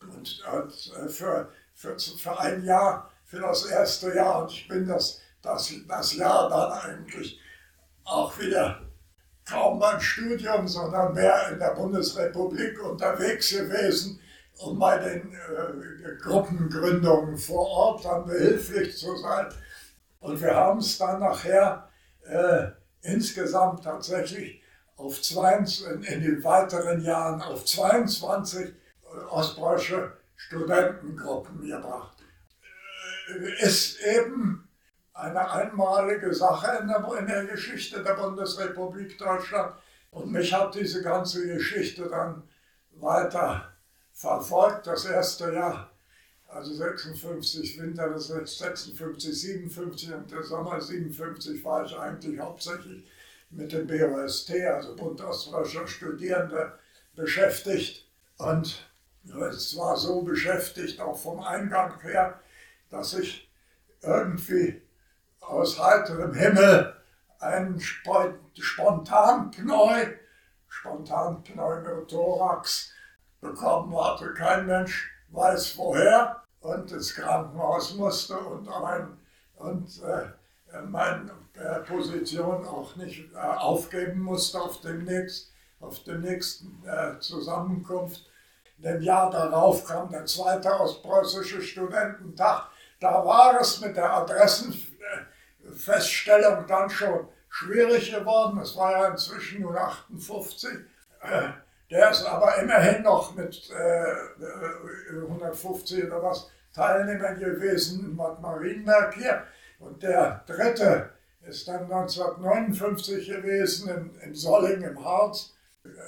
Und, 0.00 0.44
und 0.52 0.92
äh, 0.96 1.08
für, 1.08 1.52
für, 1.74 1.98
für 1.98 2.38
ein 2.38 2.64
Jahr, 2.64 3.10
für 3.24 3.40
das 3.40 3.66
erste 3.66 4.14
Jahr, 4.14 4.42
und 4.42 4.52
ich 4.52 4.68
bin 4.68 4.86
das, 4.86 5.20
das, 5.40 5.72
das 5.88 6.16
Jahr 6.16 6.48
dann 6.48 6.72
eigentlich 6.72 7.40
auch 8.04 8.38
wieder 8.38 8.83
kaum 9.48 9.78
beim 9.78 10.00
Studium, 10.00 10.66
sondern 10.66 11.14
mehr 11.14 11.50
in 11.52 11.58
der 11.58 11.74
Bundesrepublik 11.74 12.82
unterwegs 12.82 13.50
gewesen, 13.50 14.20
um 14.58 14.78
bei 14.78 14.98
den 14.98 15.32
äh, 15.32 16.16
Gruppengründungen 16.22 17.36
vor 17.36 17.66
Ort 17.66 18.04
dann 18.04 18.26
behilflich 18.26 18.96
zu 18.96 19.16
sein. 19.16 19.46
Und 20.20 20.40
wir 20.40 20.54
haben 20.54 20.78
es 20.78 20.96
dann 20.96 21.20
nachher 21.20 21.88
äh, 22.22 22.68
insgesamt 23.02 23.84
tatsächlich 23.84 24.62
auf 24.96 25.20
22, 25.20 25.86
in, 26.08 26.22
den 26.22 26.44
weiteren 26.44 27.02
Jahren 27.02 27.42
auf 27.42 27.64
22 27.64 28.68
äh, 28.68 28.72
ostpreußische 29.28 30.16
Studentengruppen 30.36 31.66
gebracht. 31.66 32.16
Äh, 33.28 33.62
ist 33.62 34.00
eben 34.00 34.63
eine 35.14 35.50
einmalige 35.50 36.34
Sache 36.34 36.78
in 36.80 36.88
der, 36.88 37.18
in 37.18 37.26
der 37.26 37.44
Geschichte 37.46 38.02
der 38.02 38.14
Bundesrepublik 38.14 39.16
Deutschland. 39.16 39.74
Und 40.10 40.30
mich 40.30 40.52
hat 40.52 40.74
diese 40.74 41.02
ganze 41.02 41.46
Geschichte 41.46 42.08
dann 42.08 42.42
weiter 42.96 43.72
verfolgt. 44.12 44.86
Das 44.86 45.04
erste 45.04 45.52
Jahr, 45.52 45.90
also 46.48 46.74
56, 46.74 47.80
Winter 47.80 48.10
des 48.10 48.28
56, 48.28 49.40
57 49.40 50.14
und 50.14 50.30
der 50.30 50.42
Sommer 50.42 50.80
57 50.80 51.64
war 51.64 51.84
ich 51.84 51.96
eigentlich 51.96 52.38
hauptsächlich 52.38 53.08
mit 53.50 53.72
dem 53.72 53.86
BOST, 53.86 54.50
also 54.66 54.96
Bund 54.96 55.20
Ostdeutscher 55.20 55.86
Studierende, 55.86 56.72
beschäftigt. 57.14 58.08
Und 58.38 58.90
es 59.24 59.76
war 59.76 59.96
so 59.96 60.22
beschäftigt, 60.22 61.00
auch 61.00 61.16
vom 61.16 61.40
Eingang 61.40 62.00
her, 62.00 62.40
dass 62.90 63.14
ich 63.14 63.48
irgendwie 64.02 64.83
aus 65.46 65.78
heiterem 65.78 66.34
Himmel 66.34 66.92
ein 67.40 67.80
Spontanpneu, 67.80 70.06
Spontanpneumothorax 70.68 72.90
bekommen 73.40 73.96
hatte. 73.96 74.34
Kein 74.34 74.66
Mensch 74.66 75.08
weiß 75.30 75.76
woher 75.76 76.42
und 76.60 76.90
ins 76.90 77.14
Krankenhaus 77.14 77.94
musste 77.94 78.36
und, 78.38 78.66
mein, 78.66 79.16
und 79.56 80.02
äh, 80.02 80.26
meine 80.86 81.30
äh, 81.54 81.80
Position 81.80 82.66
auch 82.66 82.96
nicht 82.96 83.32
äh, 83.34 83.38
aufgeben 83.38 84.20
musste 84.20 84.60
auf 84.60 84.80
dem, 84.80 85.08
auf 85.80 86.02
dem 86.04 86.22
nächsten 86.22 86.82
äh, 86.86 87.18
Zusammenkunft. 87.20 88.30
Im 88.82 89.02
Jahr 89.02 89.30
darauf 89.30 89.86
kam 89.86 90.10
der 90.10 90.26
zweite 90.26 90.80
ostpreußische 90.80 91.62
Studententag. 91.62 92.68
Da 93.00 93.24
war 93.24 93.60
es 93.60 93.80
mit 93.80 93.96
der 93.96 94.12
Adressen 94.12 94.74
Feststellung 95.72 96.66
dann 96.66 96.90
schon 96.90 97.28
schwierig 97.48 98.12
geworden. 98.12 98.58
Es 98.60 98.76
war 98.76 98.92
ja 98.92 99.06
inzwischen 99.08 99.62
nur 99.62 99.76
58. 99.76 100.70
Äh, 101.20 101.48
der 101.90 102.10
ist 102.10 102.24
aber 102.24 102.56
immerhin 102.56 103.02
noch 103.02 103.34
mit 103.34 103.70
äh, 103.70 105.14
150 105.16 106.04
oder 106.04 106.22
was 106.22 106.50
Teilnehmern 106.74 107.38
gewesen 107.38 108.04
in 108.04 108.16
Bad 108.16 108.40
Marienberg 108.40 109.14
hier. 109.14 109.44
Und 109.78 110.02
der 110.02 110.42
dritte 110.46 111.10
ist 111.42 111.68
dann 111.68 111.82
1959 111.82 113.28
gewesen 113.28 113.88
in, 113.88 114.20
in 114.20 114.34
Solling 114.34 114.82
im 114.82 115.04
Harz. 115.04 115.54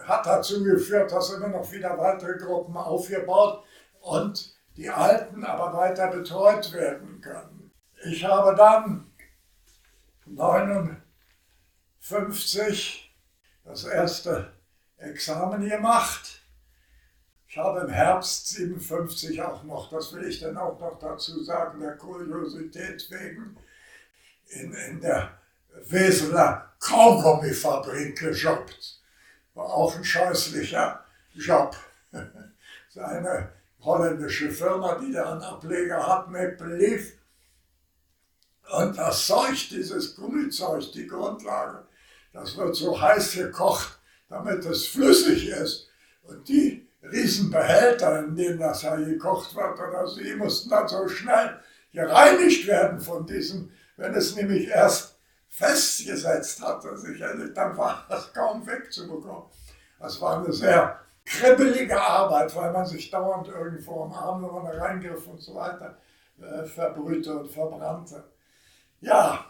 Hat 0.07 0.27
dazu 0.27 0.65
geführt, 0.65 1.13
dass 1.13 1.33
immer 1.33 1.49
noch 1.49 1.71
wieder 1.71 1.97
weitere 1.99 2.39
Gruppen 2.39 2.77
aufgebaut 2.77 3.63
und 4.01 4.57
die 4.77 4.91
Alten 4.91 5.45
aber 5.45 5.77
weiter 5.77 6.09
betreut 6.09 6.73
werden 6.73 7.21
können. 7.21 7.71
Ich 8.05 8.25
habe 8.25 8.55
dann 8.57 9.11
59 10.27 13.13
das 13.65 13.85
erste 13.85 14.53
Examen 14.99 15.69
gemacht. 15.69 16.43
Ich 17.49 17.59
habe 17.59 17.81
im 17.81 17.89
Herbst 17.89 18.49
57 18.49 19.43
auch 19.43 19.65
noch, 19.65 19.91
das 19.91 20.13
will 20.13 20.25
ich 20.25 20.41
dann 20.41 20.57
auch 20.57 20.79
noch 20.79 20.99
dazu 20.99 21.43
sagen, 21.43 21.81
der 21.81 21.97
Kuriosität 21.97 23.11
wegen, 23.11 23.57
in, 24.49 24.73
in 24.75 25.01
der 25.01 25.39
Weseler 25.87 26.73
Kaugummifabrik 26.81 28.19
gejobbt. 28.19 29.01
War 29.55 29.73
auch 29.73 29.97
ein 29.97 30.05
scheußlicher 30.05 31.05
Job. 31.35 31.75
Eine 32.97 33.53
holländische 33.81 34.51
Firma, 34.51 34.99
die 34.99 35.13
da 35.13 35.33
einen 35.33 35.43
Ableger 35.43 36.07
hat, 36.07 36.31
Maple 36.31 36.77
Leaf, 36.77 37.13
und 38.73 38.99
das 38.99 39.27
Zeug, 39.27 39.69
dieses 39.71 40.17
Gummizeug, 40.17 40.91
die 40.93 41.07
Grundlage, 41.07 41.87
das 42.33 42.57
wird 42.57 42.75
so 42.75 43.01
heiß 43.01 43.35
gekocht, 43.35 43.99
damit 44.29 44.65
es 44.65 44.87
flüssig 44.87 45.49
ist. 45.49 45.89
Und 46.23 46.49
die 46.49 46.89
Riesenbehälter, 47.03 48.25
in 48.25 48.35
denen 48.35 48.59
das 48.59 48.83
ja 48.83 48.97
gekocht 48.97 49.55
wird 49.55 49.79
oder 49.79 50.07
so, 50.07 50.21
die 50.21 50.35
mussten 50.35 50.71
dann 50.71 50.89
so 50.89 51.07
schnell 51.09 51.61
gereinigt 51.93 52.67
werden 52.67 53.01
von 53.01 53.25
diesem, 53.27 53.71
wenn 53.97 54.15
es 54.15 54.35
nämlich 54.35 54.69
erst 54.69 55.19
festgesetzt 55.49 56.61
hatte, 56.61 56.97
sicherlich, 56.99 57.55
dann 57.55 57.77
war 57.77 58.05
das 58.09 58.33
kaum 58.35 58.67
wegzubekommen. 58.67 59.45
Das 59.99 60.21
war 60.21 60.43
eine 60.43 60.53
sehr 60.53 61.01
kribbelige 61.25 61.99
Arbeit, 62.01 62.55
weil 62.55 62.73
man 62.73 62.85
sich 62.85 63.11
dauernd 63.11 63.49
irgendwo 63.49 64.05
am 64.05 64.13
Arm, 64.13 64.43
wenn 64.43 64.63
man 64.63 64.67
reingriff 64.67 65.27
und 65.27 65.41
so 65.41 65.55
weiter, 65.55 65.97
äh, 66.39 66.65
verbrühte 66.65 67.39
und 67.39 67.51
verbrannte. 67.51 68.25
Ja, 69.01 69.45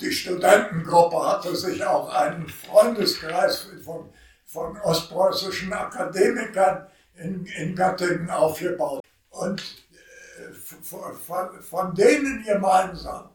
die 0.00 0.12
Studentengruppe 0.12 1.26
hatte 1.26 1.56
sich 1.56 1.84
auch 1.84 2.12
einen 2.14 2.48
Freundeskreis 2.48 3.68
von, 3.84 4.10
von 4.44 4.78
ostpreußischen 4.78 5.72
Akademikern 5.72 6.86
in, 7.14 7.46
in 7.46 7.74
Göttingen 7.74 8.30
aufgebaut. 8.30 9.02
Und 9.30 9.60
äh, 9.60 10.52
von, 10.82 11.62
von 11.62 11.94
denen 11.94 12.42
gemeinsam 12.44 13.30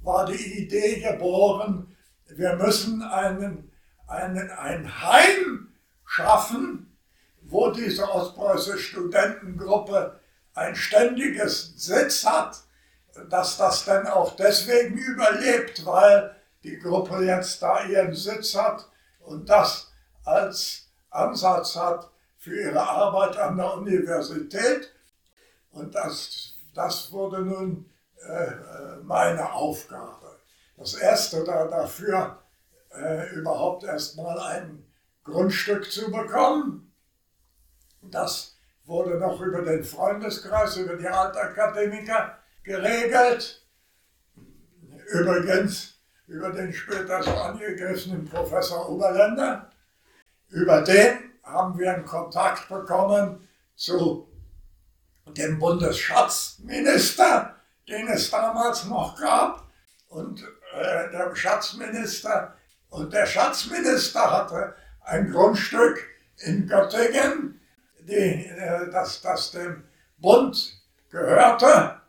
war 0.00 0.26
die 0.26 0.62
Idee 0.62 1.00
geboren, 1.00 1.94
wir 2.28 2.56
müssen 2.56 3.02
einen, 3.02 3.70
einen, 4.06 4.50
ein 4.50 5.02
Heim 5.02 5.72
schaffen, 6.06 6.96
wo 7.42 7.70
diese 7.70 8.10
ostpreußische 8.10 8.78
Studentengruppe 8.78 10.20
ein 10.54 10.74
ständiges 10.74 11.74
Sitz 11.76 12.24
hat 12.24 12.62
dass 13.28 13.56
das 13.56 13.84
dann 13.84 14.06
auch 14.06 14.36
deswegen 14.36 14.96
überlebt, 14.96 15.84
weil 15.84 16.34
die 16.62 16.78
Gruppe 16.78 17.24
jetzt 17.24 17.62
da 17.62 17.84
ihren 17.84 18.14
Sitz 18.14 18.54
hat 18.54 18.88
und 19.20 19.48
das 19.48 19.92
als 20.24 20.88
Ansatz 21.10 21.76
hat 21.76 22.10
für 22.38 22.60
ihre 22.60 22.80
Arbeit 22.80 23.36
an 23.36 23.56
der 23.56 23.74
Universität. 23.74 24.92
Und 25.70 25.94
das, 25.94 26.54
das 26.74 27.12
wurde 27.12 27.40
nun 27.40 27.90
äh, 28.26 28.96
meine 29.02 29.52
Aufgabe. 29.52 30.38
Das 30.76 30.94
erste 30.94 31.44
da, 31.44 31.66
dafür, 31.66 32.38
äh, 32.90 33.30
überhaupt 33.34 33.84
erstmal 33.84 34.38
ein 34.40 34.84
Grundstück 35.24 35.90
zu 35.90 36.10
bekommen. 36.10 36.92
Das 38.02 38.56
wurde 38.84 39.18
noch 39.18 39.40
über 39.40 39.62
den 39.62 39.84
Freundeskreis, 39.84 40.76
über 40.76 40.96
die 40.96 41.06
Altakademiker 41.06 42.38
geregelt. 42.62 43.66
Übrigens 45.12 45.92
über 46.26 46.50
den 46.50 46.72
später 46.72 47.22
so 47.22 47.30
angegriffenen 47.30 48.24
Professor 48.24 48.88
Oberländer. 48.88 49.70
Über 50.48 50.80
den 50.82 51.32
haben 51.42 51.78
wir 51.78 51.92
einen 51.92 52.04
Kontakt 52.04 52.68
bekommen 52.68 53.46
zu 53.74 54.28
dem 55.26 55.58
Bundesschatzminister, 55.58 57.56
den 57.88 58.08
es 58.08 58.30
damals 58.30 58.86
noch 58.86 59.20
gab. 59.20 59.66
Und 60.08 60.42
äh, 60.74 61.10
der 61.10 61.34
Schatzminister 61.34 62.56
und 62.88 63.12
der 63.12 63.26
Schatzminister 63.26 64.30
hatte 64.30 64.74
ein 65.00 65.30
Grundstück 65.30 66.02
in 66.38 66.66
Göttingen, 66.66 67.60
die, 68.00 68.46
äh, 68.46 68.90
das, 68.90 69.20
das 69.22 69.50
dem 69.52 69.84
Bund 70.18 70.80
gehörte 71.10 72.01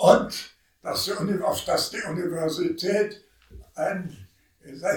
und 0.00 0.54
dass 0.82 1.10
auf 1.42 1.64
das 1.66 1.90
die 1.90 2.02
Universität 2.02 3.22
ein, 3.74 4.16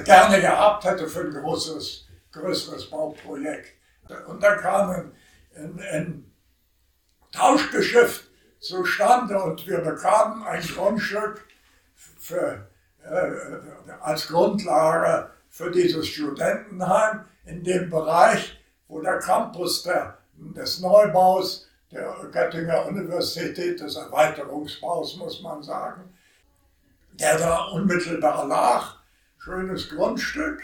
gerne 0.05 0.39
gehabt 0.39 0.85
hätte 0.85 1.07
für 1.07 1.21
ein 1.21 1.33
großes, 1.33 2.07
größeres 2.31 2.89
Bauprojekt. 2.89 3.73
Und 4.27 4.41
da 4.41 4.55
kam 4.55 4.89
ein, 4.91 5.11
ein, 5.57 5.79
ein 5.91 6.31
Tauschgeschäft 7.33 8.29
zustande 8.59 9.41
und 9.43 9.67
wir 9.67 9.79
bekamen 9.79 10.43
ein 10.43 10.61
Grundstück 10.61 11.45
für, 11.95 12.69
äh, 13.03 13.91
als 13.99 14.27
Grundlage 14.29 15.31
für 15.49 15.69
dieses 15.69 16.07
Studentenheim 16.07 17.25
in 17.45 17.61
dem 17.61 17.89
Bereich, 17.89 18.57
wo 18.87 19.01
der 19.01 19.19
Campus 19.19 19.83
der, 19.83 20.17
des 20.37 20.79
Neubaus 20.79 21.67
der 21.93 22.15
Göttinger 22.32 22.86
Universität, 22.88 23.79
des 23.79 23.95
Erweiterungsbaus, 23.95 25.17
muss 25.17 25.41
man 25.41 25.62
sagen, 25.62 26.13
der 27.13 27.38
da 27.38 27.65
unmittelbar 27.65 28.47
lag, 28.47 28.95
schönes 29.38 29.89
Grundstück. 29.89 30.62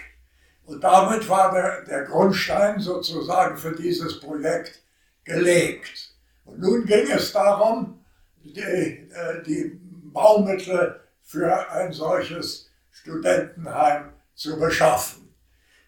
Und 0.65 0.83
damit 0.83 1.27
war 1.29 1.51
der, 1.51 1.83
der 1.83 2.03
Grundstein 2.03 2.79
sozusagen 2.79 3.57
für 3.57 3.75
dieses 3.75 4.19
Projekt 4.19 4.81
gelegt. 5.23 6.13
Und 6.45 6.59
nun 6.59 6.85
ging 6.85 7.09
es 7.11 7.31
darum, 7.31 8.03
die, 8.43 8.59
äh, 8.59 9.43
die 9.43 9.79
Baumittel 10.13 10.99
für 11.23 11.69
ein 11.71 11.91
solches 11.91 12.69
Studentenheim 12.91 14.13
zu 14.33 14.59
beschaffen. 14.59 15.33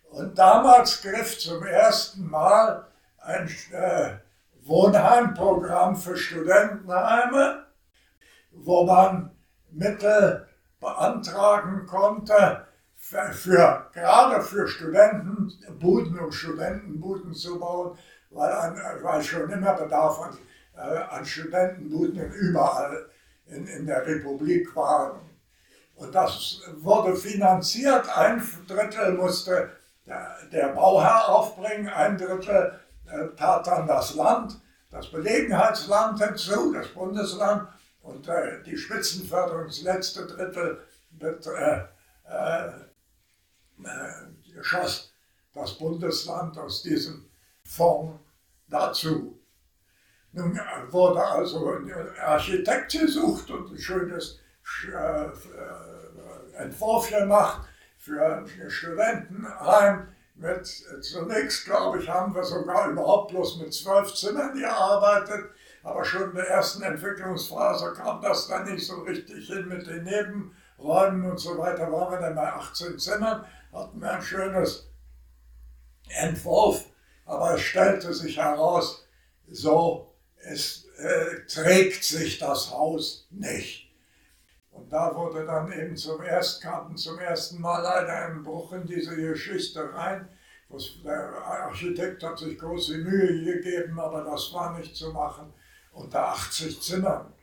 Und 0.09 0.37
damals 0.37 1.01
griff 1.01 1.39
zum 1.39 1.63
ersten 1.63 2.29
Mal 2.29 2.85
ein 3.17 3.49
äh, 3.71 4.11
Wohnheimprogramm 4.63 5.95
für 5.95 6.15
Studentenheime, 6.15 7.65
wo 8.51 8.85
man 8.85 9.31
Mittel 9.71 10.47
beantragen 10.79 11.85
konnte, 11.85 12.65
für, 12.95 13.31
für, 13.33 13.89
gerade 13.93 14.41
für 14.41 14.67
Studenten 14.67 15.51
Buden 15.79 16.19
und 16.19 16.33
Studentenbuden 16.33 17.33
zu 17.33 17.59
bauen, 17.59 17.97
weil, 18.29 18.51
ein, 18.51 18.75
weil 19.01 19.23
schon 19.23 19.49
immer 19.49 19.73
Bedarf 19.73 20.19
an, 20.19 20.37
äh, 20.75 20.97
an 20.97 21.25
Studentenbuden 21.25 22.31
überall 22.33 23.09
in, 23.47 23.65
in 23.65 23.85
der 23.85 24.05
Republik 24.05 24.75
waren. 24.75 25.19
Und 25.95 26.13
das 26.13 26.61
wurde 26.77 27.15
finanziert, 27.15 28.17
ein 28.17 28.41
Drittel 28.67 29.13
musste 29.13 29.71
der, 30.05 30.37
der 30.51 30.67
Bauherr 30.69 31.29
aufbringen, 31.29 31.87
ein 31.87 32.17
Drittel 32.17 32.79
tat 33.35 33.67
dann 33.67 33.87
das 33.87 34.15
Land, 34.15 34.59
das 34.89 35.09
Belegenheitsland 35.11 36.23
hinzu, 36.23 36.73
das 36.73 36.87
Bundesland 36.89 37.67
und 38.01 38.27
äh, 38.27 38.61
die 38.63 38.77
Spitzenförderung, 38.77 39.67
das 39.67 39.81
letzte 39.81 40.25
Drittel, 40.27 40.81
wird, 41.11 41.45
äh, 41.47 41.83
äh, 42.25 42.67
äh, 43.83 44.63
schoss 44.63 45.13
das 45.53 45.77
Bundesland 45.77 46.57
aus 46.57 46.81
diesem 46.83 47.29
Fonds 47.63 48.19
dazu. 48.67 49.39
Nun 50.31 50.57
äh, 50.57 50.91
wurde 50.91 51.23
also 51.23 51.71
ein 51.73 51.91
Architekt 52.19 52.93
gesucht 52.93 53.49
und 53.51 53.71
ein 53.71 53.77
schönes 53.77 54.39
äh, 54.87 55.27
Entwurf 56.57 57.09
gemacht 57.09 57.67
für 57.97 58.25
ein 58.25 58.69
Studentenheim 58.69 60.07
mit, 60.41 60.65
zunächst 61.01 61.65
glaube 61.65 61.99
ich, 61.99 62.09
haben 62.09 62.33
wir 62.33 62.43
sogar 62.43 62.89
überhaupt 62.89 63.31
bloß 63.31 63.57
mit 63.59 63.73
zwölf 63.73 64.13
Zimmern 64.13 64.57
gearbeitet, 64.57 65.51
aber 65.83 66.03
schon 66.03 66.31
in 66.31 66.35
der 66.35 66.47
ersten 66.47 66.81
Entwicklungsphase 66.81 67.93
kam 67.93 68.21
das 68.21 68.47
dann 68.47 68.71
nicht 68.71 68.85
so 68.85 69.01
richtig 69.01 69.47
hin 69.47 69.67
mit 69.67 69.87
den 69.87 70.03
Nebenräumen 70.03 71.29
und 71.31 71.39
so 71.39 71.57
weiter, 71.57 71.91
waren 71.91 72.11
wir 72.11 72.19
dann 72.19 72.35
bei 72.35 72.51
18 72.51 72.97
Zimmern, 72.97 73.45
hatten 73.71 74.01
wir 74.01 74.11
ein 74.11 74.21
schönes 74.21 74.89
Entwurf, 76.09 76.85
aber 77.25 77.55
es 77.55 77.61
stellte 77.61 78.13
sich 78.13 78.37
heraus, 78.37 79.05
so, 79.47 80.13
es 80.37 80.87
äh, 80.97 81.45
trägt 81.47 82.03
sich 82.03 82.39
das 82.39 82.71
Haus 82.71 83.27
nicht. 83.29 83.90
Und 84.71 84.91
da 84.91 85.13
wurde 85.15 85.45
dann 85.45 85.71
eben 85.71 85.95
zum 85.95 86.21
ersten, 86.21 86.63
kam 86.63 86.97
zum 86.97 87.19
ersten 87.19 87.61
Mal 87.61 87.81
leider 87.81 88.27
ein 88.27 88.43
Bruch 88.43 88.73
in 88.73 88.85
diese 88.85 89.15
Geschichte 89.15 89.93
rein. 89.93 90.27
Der 91.03 91.33
Architekt 91.45 92.23
hat 92.23 92.39
sich 92.39 92.57
große 92.57 92.97
Mühe 92.99 93.43
gegeben, 93.43 93.99
aber 93.99 94.23
das 94.23 94.53
war 94.53 94.77
nicht 94.77 94.95
zu 94.95 95.11
machen 95.11 95.53
unter 95.91 96.29
80 96.29 96.81
Zimmern. 96.81 97.33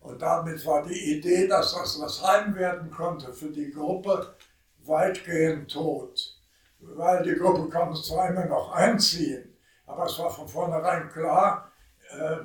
Und 0.00 0.20
damit 0.20 0.64
war 0.66 0.82
die 0.86 1.16
Idee, 1.16 1.48
dass 1.48 1.74
das 1.74 1.98
das 1.98 2.22
Heim 2.22 2.54
werden 2.54 2.90
konnte 2.90 3.32
für 3.32 3.48
die 3.48 3.70
Gruppe, 3.70 4.36
weitgehend 4.84 5.72
tot. 5.72 6.38
Weil 6.78 7.22
die 7.22 7.34
Gruppe 7.34 7.70
konnte 7.70 8.02
zwar 8.02 8.28
immer 8.28 8.44
noch 8.44 8.72
einziehen, 8.72 9.56
aber 9.86 10.04
es 10.04 10.18
war 10.18 10.30
von 10.30 10.46
vornherein 10.46 11.08
klar, 11.08 11.72
äh, 12.10 12.40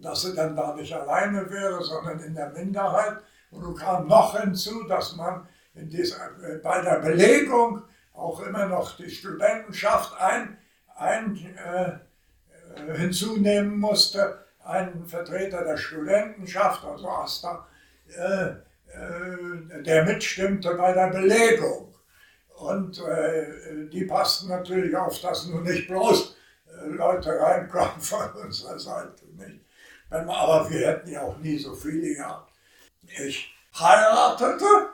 dass 0.00 0.22
sie 0.22 0.34
dann 0.34 0.56
da 0.56 0.74
nicht 0.74 0.92
alleine 0.92 1.48
wäre, 1.50 1.82
sondern 1.82 2.20
in 2.20 2.34
der 2.34 2.50
Minderheit. 2.50 3.18
Und 3.50 3.62
nun 3.62 3.76
kam 3.76 4.06
noch 4.06 4.38
hinzu, 4.40 4.84
dass 4.84 5.16
man 5.16 5.46
dieser, 5.74 6.30
äh, 6.42 6.58
bei 6.58 6.80
der 6.80 7.00
Belegung 7.00 7.82
auch 8.14 8.40
immer 8.40 8.66
noch 8.66 8.96
die 8.96 9.10
Studentenschaft 9.10 10.20
ein, 10.20 10.58
ein, 10.96 11.36
äh, 11.56 11.92
äh, 12.74 12.98
hinzunehmen 12.98 13.78
musste, 13.78 14.44
einen 14.64 15.06
Vertreter 15.06 15.64
der 15.64 15.76
Studentenschaft, 15.76 16.84
also 16.84 17.08
Asta, 17.08 17.66
äh, 18.08 18.50
äh, 18.92 19.82
der 19.82 20.04
mitstimmte 20.04 20.74
bei 20.74 20.92
der 20.92 21.08
Belegung. 21.08 21.94
Und 22.56 23.00
äh, 23.00 23.88
die 23.90 24.04
passten 24.04 24.48
natürlich 24.48 24.96
auf, 24.96 25.20
dass 25.20 25.46
nun 25.46 25.64
nicht 25.64 25.88
bloß 25.88 26.36
Leute 26.86 27.38
reinkommen 27.38 28.00
von 28.00 28.30
unserer 28.44 28.78
Seite. 28.78 29.26
Nicht? 29.36 29.61
Aber 30.12 30.70
wir 30.70 30.88
hätten 30.88 31.10
ja 31.10 31.22
auch 31.22 31.38
nie 31.38 31.58
so 31.58 31.74
viele 31.74 32.14
gehabt. 32.14 32.52
Ich 33.02 33.54
heiratete 33.78 34.90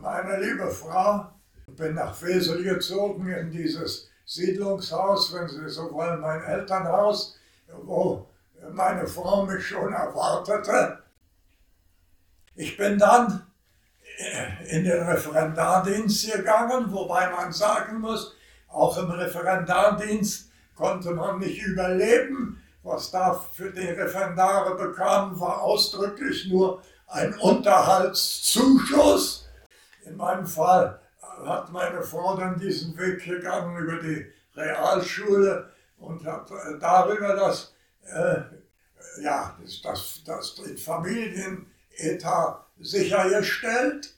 meine 0.00 0.40
liebe 0.40 0.70
Frau, 0.70 1.26
bin 1.66 1.94
nach 1.94 2.20
Wesel 2.22 2.62
gezogen 2.62 3.28
in 3.28 3.50
dieses 3.50 4.08
Siedlungshaus, 4.24 5.32
wenn 5.34 5.48
Sie 5.48 5.68
so 5.68 5.92
wollen, 5.92 6.20
mein 6.20 6.42
Elternhaus, 6.42 7.36
wo 7.82 8.28
meine 8.72 9.06
Frau 9.06 9.44
mich 9.46 9.66
schon 9.66 9.92
erwartete. 9.92 11.02
Ich 12.54 12.76
bin 12.76 12.98
dann 12.98 13.46
in 14.66 14.84
den 14.84 15.02
Referendardienst 15.02 16.32
gegangen, 16.32 16.92
wobei 16.92 17.30
man 17.30 17.52
sagen 17.52 18.00
muss, 18.00 18.34
auch 18.68 18.98
im 18.98 19.10
Referendardienst 19.10 20.50
konnte 20.74 21.12
man 21.12 21.38
nicht 21.38 21.62
überleben, 21.62 22.62
was 22.82 23.10
da 23.10 23.32
für 23.34 23.70
die 23.70 23.88
Referendare 23.88 24.76
bekamen, 24.76 25.40
war 25.40 25.62
ausdrücklich 25.62 26.48
nur 26.48 26.82
ein 27.06 27.34
Unterhaltszuschuss. 27.38 29.48
In 30.04 30.16
meinem 30.16 30.46
Fall 30.46 31.00
hat 31.44 31.72
meine 31.72 32.02
Frau 32.02 32.36
dann 32.36 32.58
diesen 32.58 32.98
Weg 32.98 33.24
gegangen 33.24 33.76
über 33.76 34.00
die 34.00 34.26
Realschule 34.54 35.70
und 35.98 36.24
hat 36.24 36.50
äh, 36.50 36.78
darüber 36.78 37.34
das, 37.34 37.74
äh, 38.04 38.40
ja, 39.22 39.56
das, 39.62 39.82
das, 39.82 40.22
das 40.24 40.54
Familienetat 40.82 42.64
sichergestellt. 42.80 44.14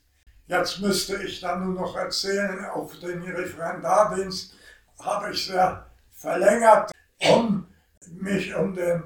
Jetzt 0.46 0.80
müsste 0.80 1.22
ich 1.22 1.40
dann 1.40 1.64
nur 1.64 1.74
noch 1.80 1.96
erzählen, 1.96 2.64
auf 2.66 2.98
den 2.98 3.22
Referendardienst 3.22 4.54
habe 4.98 5.32
ich 5.32 5.46
sehr 5.46 5.86
verlängert, 6.12 6.90
um 7.30 7.59
mich 8.10 8.54
um 8.54 8.74
den 8.74 9.02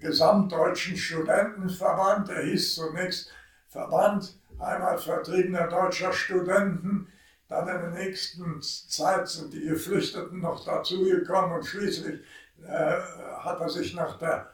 Gesamtdeutschen 0.00 0.96
Studentenverband, 0.96 2.28
der 2.28 2.42
hieß 2.42 2.74
zunächst 2.74 3.30
Verband 3.68 4.38
Heimatvertriebener 4.58 5.68
deutscher 5.68 6.12
Studenten, 6.12 7.08
dann 7.48 7.68
in 7.68 7.80
der 7.80 8.04
nächsten 8.04 8.60
Zeit 8.62 9.28
sind 9.28 9.52
die 9.52 9.66
Geflüchteten 9.66 10.40
noch 10.40 10.64
dazugekommen 10.64 11.56
und 11.56 11.64
schließlich 11.64 12.20
äh, 12.64 12.96
hat 13.38 13.60
er 13.60 13.68
sich 13.68 13.94
nach 13.94 14.18
der 14.18 14.50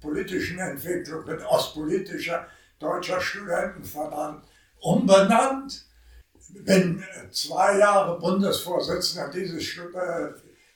politischen 0.00 0.58
Entwicklung 0.58 1.26
in 1.28 1.42
Ostpolitischer 1.42 2.46
Deutscher 2.78 3.20
Studentenverband 3.20 4.44
umbenannt. 4.80 5.86
Bin 6.48 7.02
zwei 7.30 7.78
Jahre 7.78 8.18
Bundesvorsitzender 8.18 9.30
dieses 9.30 9.62
äh, 9.78 10.32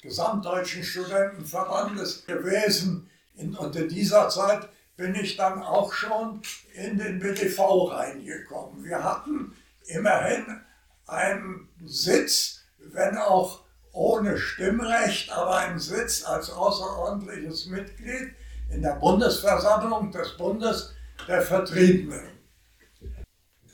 Gesamtdeutschen 0.06 0.84
Studentenverbandes 0.84 2.24
gewesen. 2.26 3.10
In, 3.34 3.54
und 3.56 3.76
in 3.76 3.88
dieser 3.88 4.28
Zeit 4.28 4.68
bin 4.96 5.14
ich 5.14 5.36
dann 5.36 5.62
auch 5.62 5.92
schon 5.92 6.40
in 6.74 6.98
den 6.98 7.18
BDV 7.18 7.90
reingekommen. 7.90 8.84
Wir 8.84 9.02
hatten 9.02 9.54
immerhin 9.86 10.60
einen 11.06 11.68
Sitz, 11.84 12.60
wenn 12.78 13.18
auch 13.18 13.60
ohne 13.92 14.38
Stimmrecht, 14.38 15.30
aber 15.32 15.56
einen 15.56 15.78
Sitz 15.78 16.24
als 16.24 16.50
außerordentliches 16.50 17.66
Mitglied 17.66 18.34
in 18.70 18.82
der 18.82 18.94
Bundesversammlung 18.94 20.10
des 20.12 20.36
Bundes 20.36 20.94
der 21.26 21.42
Vertriebenen. 21.42 22.30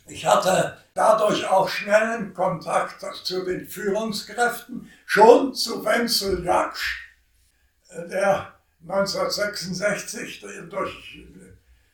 Ich 0.06 0.26
hatte 0.26 0.81
dadurch 0.94 1.48
auch 1.48 1.68
schnellen 1.68 2.34
Kontakt 2.34 3.04
zu 3.24 3.44
den 3.44 3.66
Führungskräften, 3.66 4.90
schon 5.06 5.54
zu 5.54 5.84
Wenzel 5.84 6.44
Jaksch, 6.44 7.08
der 7.90 8.52
1966 8.82 10.44
durch 10.68 11.26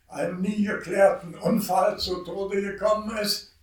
einen 0.09 0.41
nie 0.41 0.65
geklärten 0.65 1.35
Unfall 1.35 1.99
zu 1.99 2.25
Tode 2.25 2.63
gekommen 2.63 3.17
ist. 3.19 3.55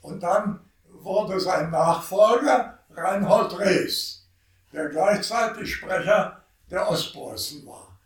Und 0.00 0.22
dann 0.22 0.60
wurde 0.90 1.38
sein 1.40 1.70
Nachfolger 1.70 2.78
Reinhold 2.90 3.58
Rees, 3.58 4.26
der 4.72 4.88
gleichzeitig 4.88 5.74
Sprecher 5.74 6.42
der 6.70 6.88
Ostpreußen 6.88 7.66
war. 7.66 7.98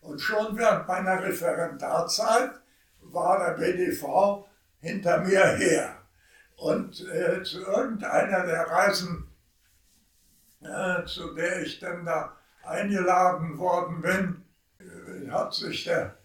Und 0.00 0.20
schon 0.20 0.56
während 0.56 0.86
meiner 0.88 1.22
Referendarzeit 1.22 2.52
war 3.00 3.38
der 3.38 3.52
BDV 3.54 4.46
hinter 4.82 5.20
mir 5.20 5.56
her. 5.56 5.96
Und 6.56 7.00
äh, 7.08 7.42
zu 7.42 7.62
irgendeiner 7.62 8.44
der 8.44 8.66
Reisen, 8.68 9.26
äh, 10.60 11.04
zu 11.06 11.34
der 11.34 11.62
ich 11.62 11.80
dann 11.80 12.04
da 12.04 12.36
eingeladen 12.62 13.58
worden 13.58 14.02
bin, 14.02 14.44
äh, 14.78 15.30
hat 15.30 15.54
sich 15.54 15.84
der 15.84 16.18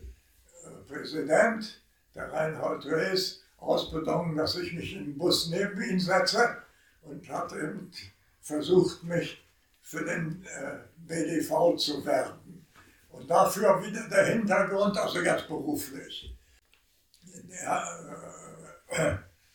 äh, 0.64 0.70
Präsident, 0.88 1.82
der 2.14 2.32
Reinhold 2.32 2.86
Rees, 2.86 3.43
ausbedungen, 3.58 4.36
dass 4.36 4.55
ich 4.58 4.74
mich 4.74 4.95
im 4.95 5.18
Bus 5.18 5.49
neben 5.49 5.82
ihn 5.82 5.99
setze 5.99 6.58
und 7.01 7.28
hat 7.30 7.51
eben 7.53 7.91
versucht, 8.41 9.03
mich 9.03 9.43
für 9.82 10.03
den 10.03 10.45
äh, 10.45 10.78
BDV 10.97 11.76
zu 11.78 12.05
werben. 12.05 12.68
Und 13.10 13.30
dafür 13.30 13.82
wieder 13.84 14.08
der 14.10 14.26
Hintergrund, 14.26 14.97
also 14.97 15.22
jetzt 15.22 15.47
beruflich. 15.47 16.36
Der, 17.24 17.84
äh, 17.84 18.47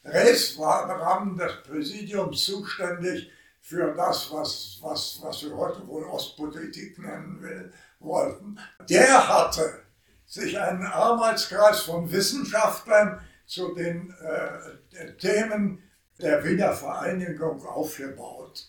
Rees 0.04 0.58
war 0.58 0.84
im 0.84 0.90
Rahmen 0.90 1.36
des 1.36 1.62
Präsidiums 1.62 2.44
zuständig 2.44 3.30
für 3.60 3.94
das, 3.94 4.30
was, 4.32 4.78
was, 4.82 5.20
was 5.22 5.42
wir 5.44 5.56
heute 5.56 5.86
wohl 5.86 6.04
Ostpolitik 6.04 6.98
nennen 6.98 7.40
will, 7.40 7.72
wollten. 8.00 8.58
Der 8.88 9.28
hatte 9.28 9.82
sich 10.26 10.58
einen 10.58 10.84
Arbeitskreis 10.84 11.80
von 11.82 12.10
Wissenschaftlern 12.10 13.20
zu 13.46 13.74
den 13.74 14.12
äh, 14.20 15.12
Themen 15.18 15.82
der 16.18 16.44
Wiedervereinigung 16.44 17.64
aufgebaut. 17.64 18.68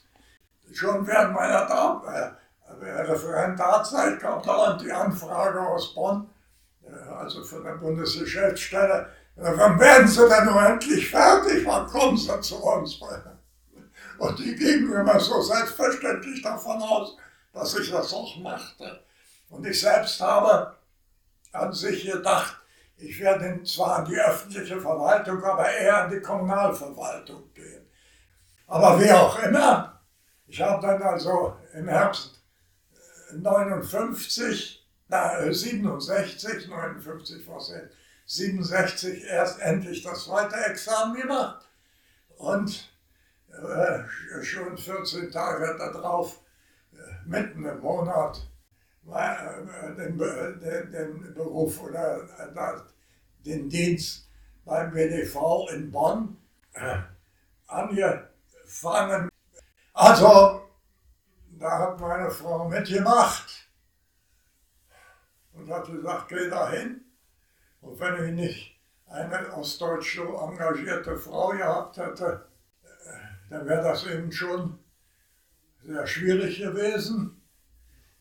Schon 0.72 1.07
während 1.07 1.34
meiner 1.34 2.36
äh, 2.82 3.01
Referendarzeit 3.01 4.20
kam 4.20 4.41
dauernd 4.43 4.82
die 4.82 4.91
Anfrage 4.91 5.61
aus 5.61 5.93
Bonn, 5.93 6.30
äh, 6.84 6.91
also 6.91 7.43
von 7.43 7.64
der 7.64 7.74
Bundesgeschäftsstelle, 7.74 9.09
wann 9.36 9.80
werden 9.80 10.08
Sie 10.08 10.28
denn 10.28 10.46
nur 10.46 10.62
endlich 10.62 11.10
fertig, 11.10 11.66
wann 11.66 11.88
kommen 11.88 12.18
Sie 12.18 12.42
zu 12.42 12.56
uns? 12.56 13.00
Und 14.18 14.40
die 14.40 14.56
gingen 14.56 14.94
immer 14.94 15.20
so 15.20 15.42
selbstverständlich 15.42 16.42
davon 16.42 16.82
aus, 16.82 17.18
dass 17.52 17.78
ich 17.78 17.92
das 17.92 18.14
auch 18.14 18.38
machte. 18.38 19.04
Und 19.50 19.66
ich 19.66 19.80
selbst 19.80 20.20
habe 20.22 20.76
an 21.52 21.74
sich 21.74 22.10
gedacht, 22.12 22.58
ich 22.98 23.20
werde 23.20 23.64
zwar 23.64 23.98
an 23.98 24.06
die 24.06 24.16
öffentliche 24.16 24.80
Verwaltung, 24.80 25.44
aber 25.44 25.70
eher 25.70 26.04
an 26.04 26.12
die 26.12 26.22
Kommunalverwaltung 26.22 27.52
gehen. 27.54 27.86
Aber 28.68 29.00
wie 29.00 29.12
auch 29.12 29.38
immer, 29.40 30.02
ich 30.48 30.62
habe 30.62 30.86
dann 30.86 31.02
also 31.02 31.58
im 31.74 31.88
Herbst 31.88 32.42
59, 33.34 34.88
na, 35.08 35.52
67, 35.52 36.68
59 36.68 37.48
war 37.48 37.58
es 37.58 37.70
jetzt, 37.70 37.96
67 38.26 39.26
erst 39.26 39.60
endlich 39.60 40.04
das 40.04 40.26
zweite 40.26 40.56
Examen 40.56 41.20
gemacht 41.20 41.68
und 42.38 42.94
äh, 43.50 44.44
schon 44.44 44.78
14 44.78 45.32
Tage 45.32 45.76
darauf, 45.78 46.40
äh, 46.94 46.98
mitten 47.26 47.66
im 47.66 47.80
Monat, 47.80 48.42
äh, 49.08 49.96
den, 49.96 50.18
den, 50.18 50.92
den, 50.92 51.34
Beruf 51.34 51.82
oder 51.82 52.22
äh, 52.40 52.80
den 53.46 53.70
Dienst 53.70 54.30
beim 54.66 54.94
WDV 54.94 55.70
in 55.74 55.92
Bonn 55.92 56.38
äh, 56.74 57.00
angefangen. 57.68 59.30
Also, 59.94 60.70
da 61.60 61.80
hat 61.80 62.00
meine 62.00 62.32
Frau 62.32 62.68
mitgemacht 62.68 63.70
und 65.54 65.70
hat 65.70 65.86
gesagt, 65.86 66.30
geh 66.30 66.50
da 66.50 66.70
hin. 66.72 67.02
Und 67.84 68.00
wenn 68.00 68.26
ich 68.26 68.32
nicht 68.34 68.80
eine 69.08 69.54
aus 69.54 69.78
Deutsch 69.78 70.16
so 70.16 70.38
engagierte 70.38 71.16
Frau 71.18 71.50
gehabt 71.50 71.98
hätte, 71.98 72.46
dann 73.50 73.68
wäre 73.68 73.84
das 73.84 74.08
eben 74.08 74.32
schon 74.32 74.80
sehr 75.84 76.08
schwierig 76.08 76.60
gewesen. 76.60 77.42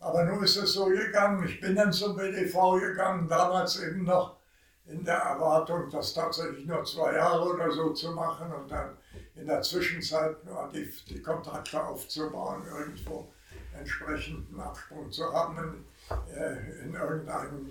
Aber 0.01 0.25
nun 0.25 0.43
ist 0.43 0.57
es 0.57 0.73
so 0.73 0.87
gegangen. 0.87 1.47
Ich 1.47 1.61
bin 1.61 1.77
dann 1.77 1.93
zum 1.93 2.17
BDV 2.17 2.81
gegangen, 2.81 3.29
damals 3.29 3.81
eben 3.81 4.05
noch 4.05 4.37
in 4.85 5.05
der 5.05 5.19
Erwartung, 5.19 5.89
das 5.91 6.13
tatsächlich 6.13 6.67
nur 6.67 6.85
zwei 6.85 7.15
Jahre 7.15 7.55
oder 7.55 7.71
so 7.71 7.93
zu 7.93 8.11
machen 8.11 8.53
und 8.53 8.69
dann 8.69 8.99
in 9.37 9.47
der 9.47 9.63
Zwischenzeit 9.63 10.45
nur 10.45 10.69
die, 10.75 10.93
die 11.09 11.23
Kontakte 11.23 11.83
aufzubauen, 11.83 12.65
irgendwo 12.67 13.33
entsprechenden 13.79 14.61
Absprung 14.61 15.11
zu 15.11 15.33
haben 15.33 15.57
in, 15.57 16.35
äh, 16.35 16.83
in 16.83 16.95
irgendeinem 16.95 17.71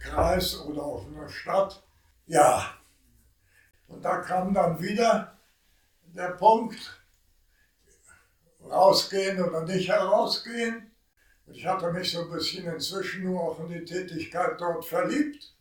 Kreis 0.00 0.58
oder 0.60 0.82
auch 0.82 1.06
in 1.06 1.14
der 1.14 1.28
Stadt. 1.28 1.82
Ja, 2.26 2.74
und 3.88 4.04
da 4.04 4.18
kam 4.18 4.54
dann 4.54 4.80
wieder 4.80 5.38
der 6.14 6.30
Punkt, 6.30 7.02
rausgehen 8.64 9.42
oder 9.42 9.64
nicht 9.64 9.88
herausgehen. 9.88 10.90
Ich 11.46 11.66
hatte 11.66 11.92
mich 11.92 12.12
so 12.12 12.22
ein 12.22 12.30
bisschen 12.30 12.66
inzwischen 12.66 13.24
nur 13.24 13.40
auch 13.40 13.60
in 13.60 13.68
die 13.68 13.84
Tätigkeit 13.84 14.60
dort 14.60 14.84
verliebt. 14.84 15.54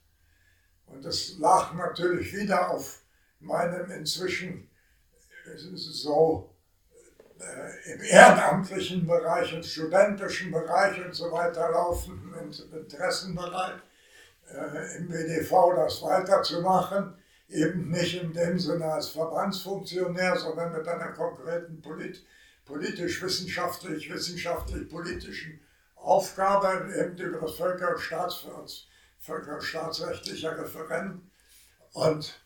Und 0.86 1.03
das 1.03 1.38
lag 1.38 1.74
natürlich 1.74 2.34
wieder 2.36 2.69
auf 2.69 3.01
meinem 3.39 3.89
inzwischen 3.91 4.69
so 5.57 6.53
äh, 7.39 7.93
im 7.93 8.01
ehrenamtlichen 8.01 9.07
Bereich, 9.07 9.53
im 9.53 9.63
studentischen 9.63 10.51
Bereich 10.51 11.03
und 11.03 11.13
so 11.13 11.32
weiter 11.32 11.72
laufenden 11.72 12.53
Interessenbereich, 12.72 13.82
im 14.97 15.09
BDV 15.09 15.75
das 15.75 16.01
weiterzumachen 16.01 17.15
eben 17.51 17.89
nicht 17.89 18.21
in 18.21 18.33
dem 18.33 18.57
Sinne 18.57 18.85
als 18.85 19.09
Verbandsfunktionär, 19.09 20.37
sondern 20.37 20.71
mit 20.71 20.87
einer 20.87 21.11
konkreten 21.11 21.81
polit 21.81 22.25
politisch-wissenschaftlich, 22.65 24.09
wissenschaftlich-politischen 24.13 25.59
Aufgabe, 25.95 26.93
eben 26.95 27.17
über 27.17 27.41
das 27.41 27.55
Völker- 27.55 27.91
und 27.91 27.99
Staats 27.99 28.45
Völker- 29.19 29.57
Referent. 30.57 31.21
Und 31.93 32.41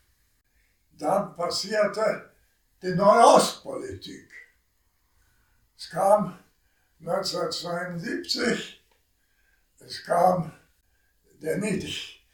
dann 0.93 1.35
passierte 1.35 2.31
die 2.81 2.95
Neuostpolitik. 2.95 4.31
Es 5.77 5.89
kam 5.89 6.39
1972, 6.99 8.83
es 9.79 10.03
kam 10.05 10.51
der 11.45 11.57
nicht, 11.59 12.25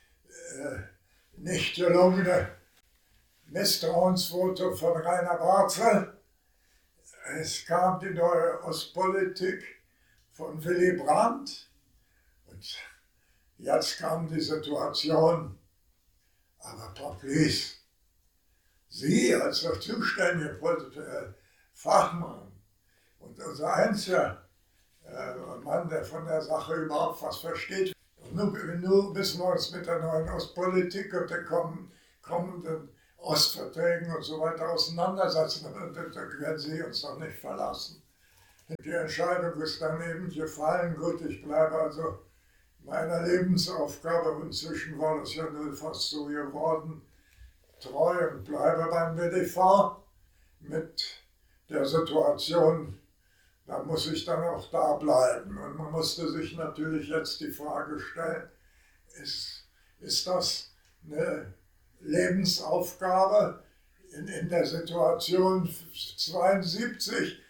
äh, 0.58 0.80
nicht 1.38 1.76
gelungene 1.76 2.56
Misstrauensvotum 3.46 4.76
von 4.76 5.02
Rainer 5.02 5.36
Barzel. 5.36 6.18
Es 7.38 7.66
kam 7.66 8.00
die 8.00 8.12
neue 8.12 8.64
Ostpolitik 8.64 9.64
von 10.32 10.64
Willy 10.64 10.98
Brandt. 10.98 11.70
Und 12.48 12.78
jetzt 13.58 13.98
kam 14.00 14.28
die 14.28 14.42
Situation, 14.42 15.60
aber 16.60 16.94
Paplis, 16.94 17.78
Sie 18.88 19.34
als 19.34 19.62
der 19.62 19.80
zuständige 19.80 20.60
äh, 20.60 21.34
Fachmann 21.74 22.52
und 23.20 23.40
unser 23.40 23.74
einziger 23.74 24.50
äh, 25.06 25.36
Mann, 25.64 25.88
der 25.88 26.04
von 26.04 26.26
der 26.26 26.42
Sache 26.42 26.76
überhaupt 26.76 27.22
was 27.22 27.38
versteht, 27.38 27.96
nur, 28.34 28.52
nur 28.76 29.14
müssen 29.14 29.40
wir 29.42 29.52
uns 29.52 29.72
mit 29.72 29.86
der 29.86 30.00
neuen 30.00 30.30
Ostpolitik 30.30 31.14
und 31.14 31.30
den 31.30 31.46
kommenden 32.22 32.90
Ostverträgen 33.18 34.16
und 34.16 34.24
so 34.24 34.40
weiter 34.40 34.70
auseinandersetzen. 34.70 35.68
Da 35.74 36.40
werden 36.40 36.58
Sie 36.60 36.82
uns 36.82 37.02
doch 37.02 37.18
nicht 37.20 37.38
verlassen. 37.38 38.02
Die 38.84 38.92
Entscheidung 38.92 39.62
ist 39.62 39.82
dann 39.82 40.02
eben 40.02 40.30
gefallen. 40.30 40.96
Gut, 40.96 41.22
ich 41.22 41.44
bleibe 41.44 41.76
also 41.76 42.20
meiner 42.84 43.22
Lebensaufgabe, 43.22 44.42
inzwischen 44.44 44.98
war 44.98 45.20
das 45.20 45.36
ja 45.36 45.50
nur 45.50 45.74
fast 45.74 46.10
so 46.10 46.26
geworden, 46.26 47.02
treu 47.80 48.30
und 48.32 48.44
bleibe 48.46 48.90
beim 48.90 49.18
WDV 49.18 49.98
mit 50.62 51.22
der 51.70 51.86
Situation, 51.86 52.98
da 53.72 53.82
muss 53.84 54.06
ich 54.12 54.26
dann 54.26 54.44
auch 54.44 54.70
da 54.70 54.96
bleiben. 54.96 55.58
Und 55.58 55.78
man 55.78 55.94
musste 55.94 56.30
sich 56.30 56.58
natürlich 56.58 57.08
jetzt 57.08 57.40
die 57.40 57.52
Frage 57.52 57.98
stellen, 58.02 58.50
ist, 59.24 59.66
ist 60.02 60.28
das 60.28 60.72
eine 61.06 61.54
Lebensaufgabe 62.02 63.64
in, 64.12 64.28
in 64.28 64.50
der 64.50 64.66
Situation 64.66 65.74
72 66.18 67.42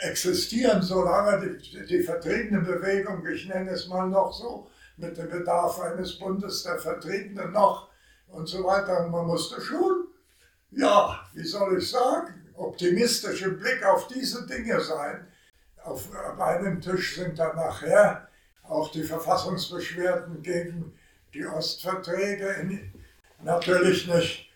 existieren, 0.00 0.80
solange 0.80 1.58
die, 1.58 1.84
die 1.84 2.02
Vertriebenenbewegung, 2.02 3.26
ich 3.26 3.46
nenne 3.46 3.72
es 3.72 3.86
mal 3.86 4.08
noch 4.08 4.32
so, 4.32 4.70
mit 4.96 5.18
dem 5.18 5.28
Bedarf 5.28 5.78
eines 5.80 6.18
Bundes 6.18 6.62
der 6.62 6.78
Vertriebenen 6.78 7.52
noch 7.52 7.90
und 8.28 8.46
so 8.46 8.64
weiter. 8.64 9.04
Und 9.04 9.10
man 9.10 9.26
musste 9.26 9.60
schon, 9.60 10.06
ja, 10.70 11.20
wie 11.34 11.46
soll 11.46 11.76
ich 11.76 11.90
sagen, 11.90 12.48
optimistisch 12.54 13.42
im 13.42 13.58
Blick 13.58 13.84
auf 13.84 14.08
diese 14.08 14.46
Dinge 14.46 14.80
sein. 14.80 15.26
Auf 15.86 16.08
meinem 16.36 16.80
Tisch 16.80 17.14
sind 17.14 17.38
dann 17.38 17.54
nachher 17.54 18.26
auch 18.64 18.90
die 18.90 19.04
Verfassungsbeschwerden 19.04 20.42
gegen 20.42 20.92
die 21.32 21.46
Ostverträge, 21.46 22.48
in, 22.60 22.92
natürlich 23.40 24.08
nicht 24.08 24.50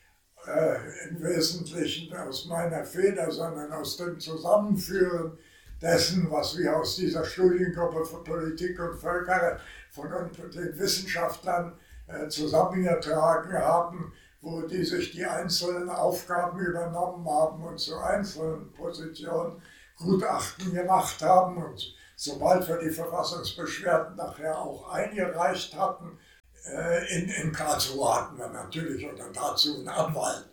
äh, 0.45 1.09
im 1.09 1.22
Wesentlichen 1.22 2.16
aus 2.16 2.47
meiner 2.47 2.85
Feder, 2.85 3.31
sondern 3.31 3.72
aus 3.72 3.97
dem 3.97 4.18
Zusammenführen 4.18 5.39
dessen, 5.81 6.28
was 6.33 6.59
wir 6.59 6.76
aus 6.76 6.97
dieser 6.97 7.24
Studiengruppe 7.24 8.05
für 8.05 8.24
Politik 8.24 8.81
und 8.81 8.99
Völkerrecht 8.99 9.61
von 9.93 10.11
den 10.11 10.78
Wissenschaftlern 10.78 11.78
äh, 12.09 12.26
zusammengetragen 12.26 13.53
haben, 13.53 14.12
wo 14.41 14.62
die 14.62 14.85
sich 14.85 15.12
die 15.12 15.24
einzelnen 15.24 15.91
Aufgaben 15.91 16.59
übernommen 16.59 17.24
haben 17.28 17.62
und 17.62 17.78
zu 17.78 17.97
einzelnen 17.99 18.72
Positionen 18.72 19.62
Gutachten 20.01 20.74
gemacht 20.74 21.22
haben. 21.22 21.62
Und 21.62 21.94
sobald 22.16 22.66
wir 22.66 22.78
die 22.78 22.90
Verfassungsbeschwerden 22.90 24.16
nachher 24.16 24.59
auch 24.59 24.90
eingereicht 24.92 25.76
hatten, 25.76 26.18
äh, 26.66 27.18
in, 27.18 27.28
in 27.28 27.53
Karlsruhe 27.53 28.14
hatten 28.14 28.38
wir 28.38 28.48
natürlich 28.48 29.11
oder 29.11 29.30
dazu 29.32 29.76
einen 29.76 29.88
Anwalt. 29.88 30.51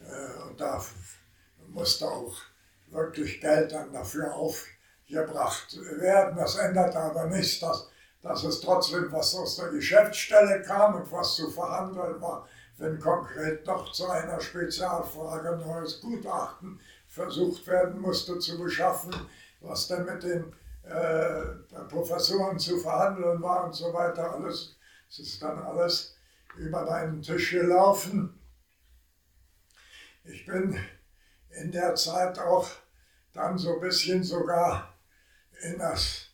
Äh, 0.00 0.42
und 0.48 0.60
da 0.60 0.82
musste 1.68 2.06
auch 2.06 2.36
wirklich 2.88 3.40
Geld 3.40 3.72
dann 3.72 3.92
dafür 3.92 4.34
aufgebracht 4.34 5.76
werden. 5.98 6.36
Das 6.36 6.56
ändert 6.56 6.94
aber 6.96 7.26
nicht, 7.26 7.62
dass, 7.62 7.88
dass 8.22 8.44
es 8.44 8.60
trotzdem 8.60 9.10
was 9.12 9.34
aus 9.34 9.56
der 9.56 9.68
Geschäftsstelle 9.68 10.62
kam 10.62 10.96
und 10.96 11.12
was 11.12 11.36
zu 11.36 11.50
verhandeln 11.50 12.20
war, 12.20 12.48
wenn 12.78 12.98
konkret 12.98 13.66
doch 13.66 13.92
zu 13.92 14.08
einer 14.08 14.40
Spezialfrage 14.40 15.50
ein 15.50 15.60
neues 15.60 16.00
Gutachten 16.00 16.80
versucht 17.10 17.66
werden 17.66 18.00
musste 18.00 18.38
zu 18.38 18.56
beschaffen, 18.58 19.12
was 19.60 19.88
dann 19.88 20.06
mit 20.06 20.22
den 20.22 20.52
äh, 20.84 21.42
Professoren 21.88 22.58
zu 22.58 22.78
verhandeln 22.78 23.42
war 23.42 23.64
und 23.64 23.74
so 23.74 23.92
weiter. 23.92 24.32
Alles, 24.32 24.76
es 25.08 25.18
ist 25.18 25.42
dann 25.42 25.58
alles 25.58 26.14
über 26.56 26.84
meinen 26.84 27.20
Tisch 27.20 27.50
gelaufen. 27.50 28.40
Ich 30.24 30.46
bin 30.46 30.78
in 31.50 31.72
der 31.72 31.96
Zeit 31.96 32.38
auch 32.38 32.68
dann 33.32 33.58
so 33.58 33.74
ein 33.74 33.80
bisschen 33.80 34.22
sogar 34.22 34.94
in 35.62 35.78
das 35.78 36.26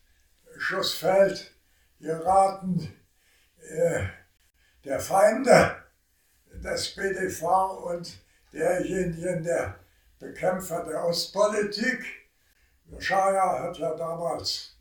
Schussfeld 0.57 1.51
geraten 1.99 2.95
äh, 3.61 4.05
der 4.83 4.99
Feinde 4.99 5.75
des 6.53 6.95
BDV 6.95 7.43
und 7.83 8.19
derjenigen 8.53 9.43
der 9.43 9.79
Bekämpfer 10.19 10.83
der 10.83 11.05
Ostpolitik. 11.05 12.03
Der 12.85 12.99
Schaya 12.99 13.63
hat 13.63 13.77
ja 13.77 13.93
damals 13.95 14.75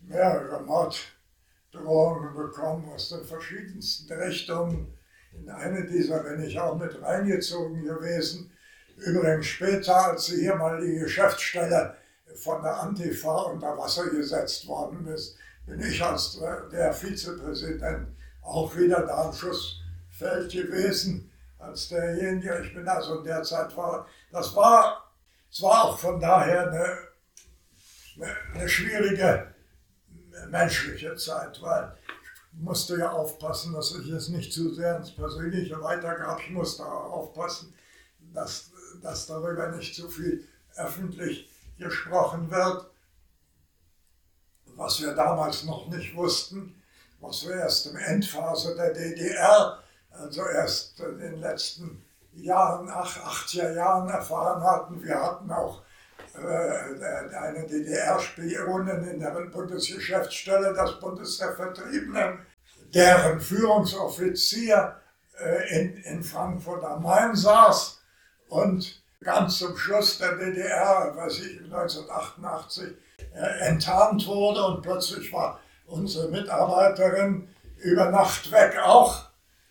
mehrere 0.00 0.62
Morddrohungen 0.62 2.34
bekommen 2.34 2.90
aus 2.90 3.10
den 3.10 3.24
verschiedensten 3.24 4.12
Richtungen. 4.12 4.96
In 5.32 5.50
eine 5.50 5.86
dieser 5.86 6.20
bin 6.20 6.42
ich 6.42 6.58
auch 6.58 6.76
mit 6.76 7.02
reingezogen 7.02 7.84
gewesen. 7.84 8.50
Übrigens 8.96 9.46
später, 9.46 9.94
als 9.94 10.26
die 10.26 10.50
Geschäftsstelle 10.98 11.96
von 12.36 12.62
der 12.62 12.80
Antifa 12.80 13.42
unter 13.42 13.76
Wasser 13.76 14.08
gesetzt 14.08 14.66
worden 14.66 15.06
ist, 15.08 15.36
bin 15.66 15.80
ich 15.80 16.02
als 16.02 16.40
der 16.72 16.92
Vizepräsident 16.92 18.08
auch 18.42 18.74
wieder 18.76 19.06
da 19.06 19.26
am 19.26 19.32
Schussfeld 19.32 20.50
gewesen, 20.50 21.30
als 21.58 21.88
derjenige, 21.88 22.62
ich 22.64 22.74
bin 22.74 22.88
also 22.88 23.18
in 23.18 23.24
der 23.24 23.42
Zeit 23.42 23.76
war, 23.76 24.06
das 24.30 24.54
war, 24.54 25.12
es 25.50 25.62
war 25.62 25.84
auch 25.84 25.98
von 25.98 26.20
daher 26.20 26.70
eine, 26.70 26.98
eine, 28.54 28.68
schwierige 28.68 29.54
menschliche 30.48 31.16
Zeit, 31.16 31.60
weil 31.62 31.96
musste 32.52 32.98
ja 32.98 33.12
aufpassen, 33.12 33.72
dass 33.72 33.94
ich 33.94 34.08
es 34.08 34.28
nicht 34.28 34.52
zu 34.52 34.74
sehr 34.74 34.96
ins 34.96 35.14
Persönliche 35.14 35.80
weitergab. 35.80 36.40
Ich 36.40 36.50
musste 36.50 36.84
aufpassen, 36.84 37.74
dass, 38.34 38.70
dass 39.02 39.26
darüber 39.26 39.68
nicht 39.70 39.94
zu 39.94 40.08
viel 40.08 40.46
öffentlich 40.76 41.48
gesprochen 41.78 42.50
wird. 42.50 42.90
Was 44.76 45.00
wir 45.00 45.14
damals 45.14 45.64
noch 45.64 45.88
nicht 45.88 46.14
wussten, 46.14 46.80
was 47.20 47.46
wir 47.46 47.56
erst 47.56 47.86
im 47.86 47.96
Endphase 47.96 48.76
der 48.76 48.92
DDR, 48.92 49.82
also 50.10 50.46
erst 50.46 51.00
in 51.00 51.18
den 51.18 51.40
letzten 51.40 52.04
Jahren, 52.42 52.88
ach, 52.90 53.44
80er 53.44 53.74
Jahren 53.74 54.08
erfahren 54.08 54.62
hatten. 54.62 55.02
Wir 55.02 55.20
hatten 55.20 55.50
auch 55.50 55.82
äh, 56.34 57.36
eine 57.36 57.66
DDR-Spionin 57.66 59.04
in 59.08 59.20
der 59.20 59.30
Bundesgeschäftsstelle 59.30 60.74
des 60.74 61.00
Bundes 61.00 61.38
der 61.38 61.54
Vertriebenen, 61.54 62.38
deren 62.94 63.40
Führungsoffizier 63.40 64.96
äh, 65.40 65.80
in, 65.80 65.96
in 65.98 66.22
Frankfurt 66.22 66.84
am 66.84 67.02
Main 67.02 67.34
saß 67.34 68.00
und 68.48 69.02
ganz 69.22 69.58
zum 69.58 69.76
Schluss 69.76 70.18
der 70.18 70.36
DDR, 70.36 71.12
weiß 71.16 71.40
ich, 71.40 71.60
1988, 71.64 72.94
äh, 73.34 73.66
enttarnt 73.66 74.26
wurde 74.26 74.64
und 74.64 74.82
plötzlich 74.82 75.32
war 75.32 75.60
unsere 75.86 76.28
Mitarbeiterin 76.28 77.48
über 77.78 78.10
Nacht 78.10 78.50
weg 78.52 78.78
auch. 78.82 79.28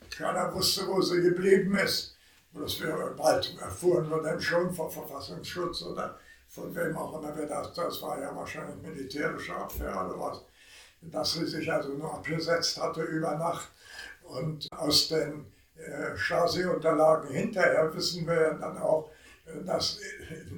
Keiner 0.09 0.53
wusste, 0.53 0.87
wo 0.87 1.01
sie 1.01 1.21
geblieben 1.21 1.77
ist. 1.77 2.16
Das 2.53 2.79
wir 2.81 3.13
bald 3.15 3.57
erfuhren 3.61 4.09
wir 4.09 4.21
dann 4.21 4.41
schon 4.41 4.73
vom 4.73 4.89
Verfassungsschutz 4.89 5.83
oder 5.83 6.17
von 6.47 6.75
wem 6.75 6.97
auch 6.97 7.21
immer 7.21 7.35
wir 7.37 7.45
das, 7.45 7.73
das 7.73 8.01
war 8.01 8.19
ja 8.19 8.35
wahrscheinlich 8.35 8.81
militärische 8.81 9.55
Abwehr 9.55 9.89
oder 9.89 10.19
was, 10.19 10.41
dass 11.01 11.33
sie 11.33 11.45
sich 11.45 11.71
also 11.71 11.89
nur 11.89 12.13
abgesetzt 12.13 12.81
hatte 12.81 13.01
über 13.03 13.35
Nacht. 13.35 13.69
Und 14.23 14.67
aus 14.71 15.09
den 15.09 15.45
äh, 15.75 16.17
Stasi-Unterlagen 16.17 17.29
hinterher 17.29 17.93
wissen 17.93 18.25
wir 18.27 18.57
dann 18.59 18.77
auch, 18.77 19.11
äh, 19.45 19.63
dass 19.63 19.99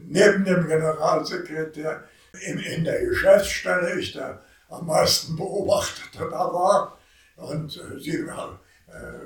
neben 0.08 0.46
dem 0.46 0.68
Generalsekretär 0.68 2.04
in, 2.46 2.84
der 2.84 3.06
Geschäftsstelle 3.06 4.00
ich 4.00 4.14
der 4.14 4.42
am 4.70 4.86
meisten 4.86 5.36
Beobachtete 5.36 6.30
da 6.30 6.54
war. 6.54 6.98
Und 7.36 7.78
äh, 7.78 8.00
sie, 8.00 8.18
äh, 8.18 8.32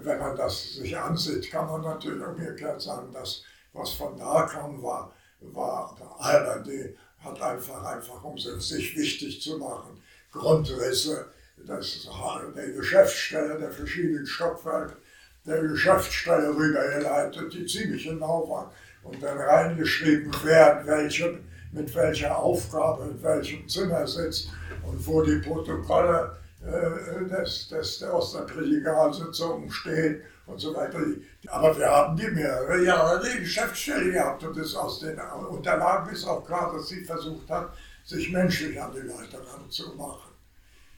wenn 0.02 0.20
man 0.20 0.36
das 0.36 0.74
sich 0.76 0.98
ansieht, 0.98 1.50
kann 1.50 1.68
man 1.68 1.82
natürlich 1.82 2.26
umgekehrt 2.26 2.82
sagen, 2.82 3.12
dass 3.14 3.44
was 3.74 3.92
von 3.94 4.18
da 4.18 4.44
kam, 4.44 4.82
war 4.84 5.14
war 5.52 5.96
albern, 6.20 6.64
die 6.64 6.96
hat 7.20 7.42
einfach, 7.42 7.84
einfach 7.84 8.24
um 8.24 8.38
sich 8.38 8.96
wichtig 8.96 9.42
zu 9.42 9.58
machen, 9.58 10.02
Grundrisse 10.32 11.28
das 11.66 12.08
der 12.56 12.72
Geschäftsstelle 12.72 13.60
der 13.60 13.72
verschiedenen 13.72 14.26
Stockwerke 14.26 14.98
der 15.46 15.62
Geschäftsstelle 15.62 16.56
rübergeleitet, 16.56 17.54
die 17.54 17.66
ziemlich 17.66 18.06
genau 18.06 18.50
waren 18.50 18.72
und 19.04 19.22
dann 19.22 19.38
reingeschrieben, 19.38 20.34
wer 20.44 20.82
welche, 20.86 21.40
mit 21.72 21.94
welcher 21.96 22.38
Aufgabe 22.38 23.10
in 23.10 23.22
welchem 23.22 23.68
Zimmer 23.68 24.08
sitzt 24.08 24.50
und 24.86 25.06
wo 25.06 25.22
die 25.22 25.40
Protokolle 25.40 26.38
äh, 26.66 27.26
des, 27.26 28.04
aus 28.04 28.34
der 28.34 28.42
Präsidialsitzung 28.42 29.70
stehen 29.70 30.22
und 30.46 30.60
so 30.60 30.74
weiter. 30.74 31.00
Aber 31.48 31.78
wir 31.78 31.90
haben 31.90 32.16
die 32.16 32.28
mehrere 32.28 32.84
Jahre 32.84 33.22
die 33.22 33.40
Geschäftsstelle 33.40 34.12
gehabt 34.12 34.44
und 34.44 34.58
es 34.58 34.76
aus 34.76 35.00
den 35.00 35.20
Unterlagen 35.50 36.14
ist 36.14 36.26
auch 36.26 36.46
klar, 36.46 36.72
dass 36.74 36.88
sie 36.88 37.04
versucht 37.04 37.50
hat, 37.50 37.74
sich 38.04 38.32
menschlich 38.32 38.82
an 38.82 38.94
die 38.94 39.08
Leute 39.08 39.40
ranzumachen. 39.54 40.32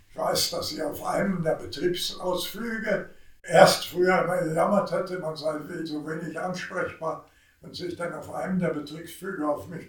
Ich 0.09 0.17
weiß, 0.17 0.51
dass 0.51 0.69
sie 0.69 0.81
auf 0.81 1.03
einem 1.03 1.43
der 1.43 1.55
Betriebsausflüge 1.55 3.09
erst 3.43 3.87
früher 3.87 4.25
mal 4.25 4.47
gejammert 4.47 4.91
hätte, 4.91 5.19
man 5.19 5.35
sei 5.35 5.59
so 5.83 6.05
wenig 6.07 6.39
ansprechbar 6.39 7.25
und 7.61 7.75
sich 7.75 7.95
dann 7.95 8.13
auf 8.13 8.33
einem 8.33 8.59
der 8.59 8.69
Betriebsflüge 8.69 9.47
auf 9.47 9.67
mich, 9.67 9.87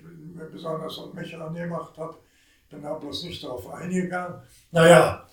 besonders 0.50 0.98
auf 0.98 1.12
mich 1.14 1.36
angemacht 1.36 1.96
hat. 1.96 2.16
Ich 2.64 2.70
bin 2.70 2.82
da 2.82 2.94
bloß 2.94 3.24
nicht 3.24 3.44
darauf 3.44 3.72
eingegangen. 3.72 4.42
Naja, 4.72 5.26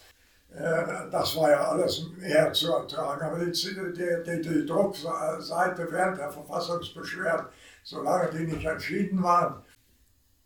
das 0.55 1.35
war 1.35 1.49
ja 1.49 1.69
alles 1.69 2.05
eher 2.21 2.53
zu 2.53 2.71
ertragen. 2.71 3.25
Aber 3.25 3.39
die, 3.43 3.51
die, 3.51 4.23
die, 4.23 4.41
die 4.41 4.65
Druckseite 4.65 5.91
während 5.91 6.19
der 6.19 6.31
Verfassungsbeschwerden, 6.31 7.47
solange 7.83 8.31
die 8.31 8.45
nicht 8.53 8.65
entschieden 8.65 9.21
waren, 9.23 9.63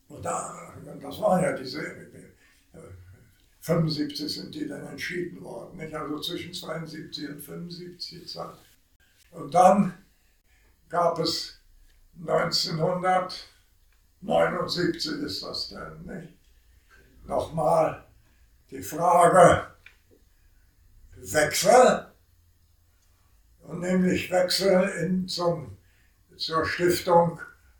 und 0.09 0.23
da, 0.23 0.73
das 1.01 1.19
waren 1.19 1.43
ja 1.43 1.51
diese 1.51 1.81
75 3.59 4.25
äh, 4.25 4.29
sind 4.29 4.55
die 4.55 4.67
dann 4.67 4.87
entschieden 4.87 5.43
worden, 5.43 5.77
nicht? 5.77 5.93
also 5.93 6.19
zwischen 6.21 6.53
72 6.53 7.29
und 7.29 7.41
75 7.41 8.39
Und 9.31 9.53
dann 9.53 9.93
gab 10.87 11.19
es 11.19 11.59
1900 12.19 13.49
79 14.21 15.21
ist 15.21 15.43
das 15.43 15.69
denn, 15.69 16.01
nicht? 16.05 16.33
Nochmal 17.25 18.03
die 18.71 18.81
Frage 18.81 19.67
Wechsel, 21.33 22.05
und 23.63 23.81
nämlich 23.81 24.31
Wechsel 24.31 24.87
in 25.01 25.27
zum, 25.27 25.77
zur 26.37 26.65
Stiftung 26.65 27.39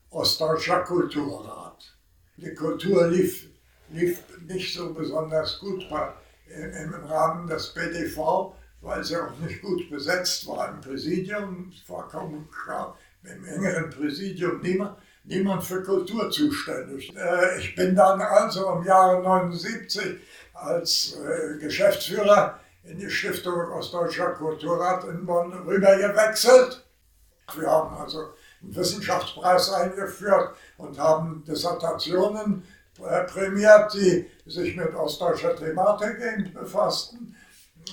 Ostdeutscher 0.09 0.81
Kulturrat. 0.81 1.97
Die 2.35 2.53
Kultur 2.53 3.07
lief, 3.07 3.47
lief 3.89 4.21
nicht 4.45 4.75
so 4.75 4.93
besonders 4.93 5.59
gut 5.59 5.89
bei, 5.89 6.11
im, 6.47 6.93
Rahmen 6.93 7.47
des 7.47 7.73
BDV, 7.73 8.53
weil 8.81 9.03
sie 9.03 9.15
auch 9.15 9.37
nicht 9.39 9.61
gut 9.61 9.89
besetzt 9.89 10.45
war 10.47 10.69
im 10.73 10.81
Präsidium. 10.81 11.71
Es 11.73 11.89
war 11.89 12.09
kaum 12.09 12.49
klar, 12.51 12.97
im 13.23 13.45
engeren 13.45 13.89
Präsidium 13.89 14.59
niemand, 14.61 14.97
niemand 15.23 15.63
für 15.63 15.83
Kultur 15.83 16.29
zuständig. 16.31 17.15
Äh, 17.15 17.59
ich 17.59 17.75
bin 17.75 17.95
dann 17.95 18.19
also 18.19 18.73
im 18.73 18.83
Jahre 18.83 19.21
79 19.21 20.19
als 20.53 21.15
äh, 21.15 21.57
Geschäftsführer 21.59 22.59
in 22.88 22.97
die 22.99 23.09
Stiftung 23.09 23.71
Ostdeutscher 23.71 24.31
Kulturrat 24.31 25.03
in 25.05 25.25
Bonn 25.25 25.51
rübergewechselt. 25.53 26.83
Wir 27.55 27.69
haben 27.69 27.95
also 27.97 28.29
einen 28.61 28.75
Wissenschaftspreis 28.75 29.71
eingeführt 29.71 30.55
und 30.77 30.97
haben 30.97 31.43
Dissertationen 31.45 32.65
äh, 33.03 33.23
prämiert, 33.23 33.93
die 33.93 34.29
sich 34.45 34.75
mit 34.75 34.93
ostdeutscher 34.95 35.55
Thematik 35.55 36.53
befassten 36.53 37.35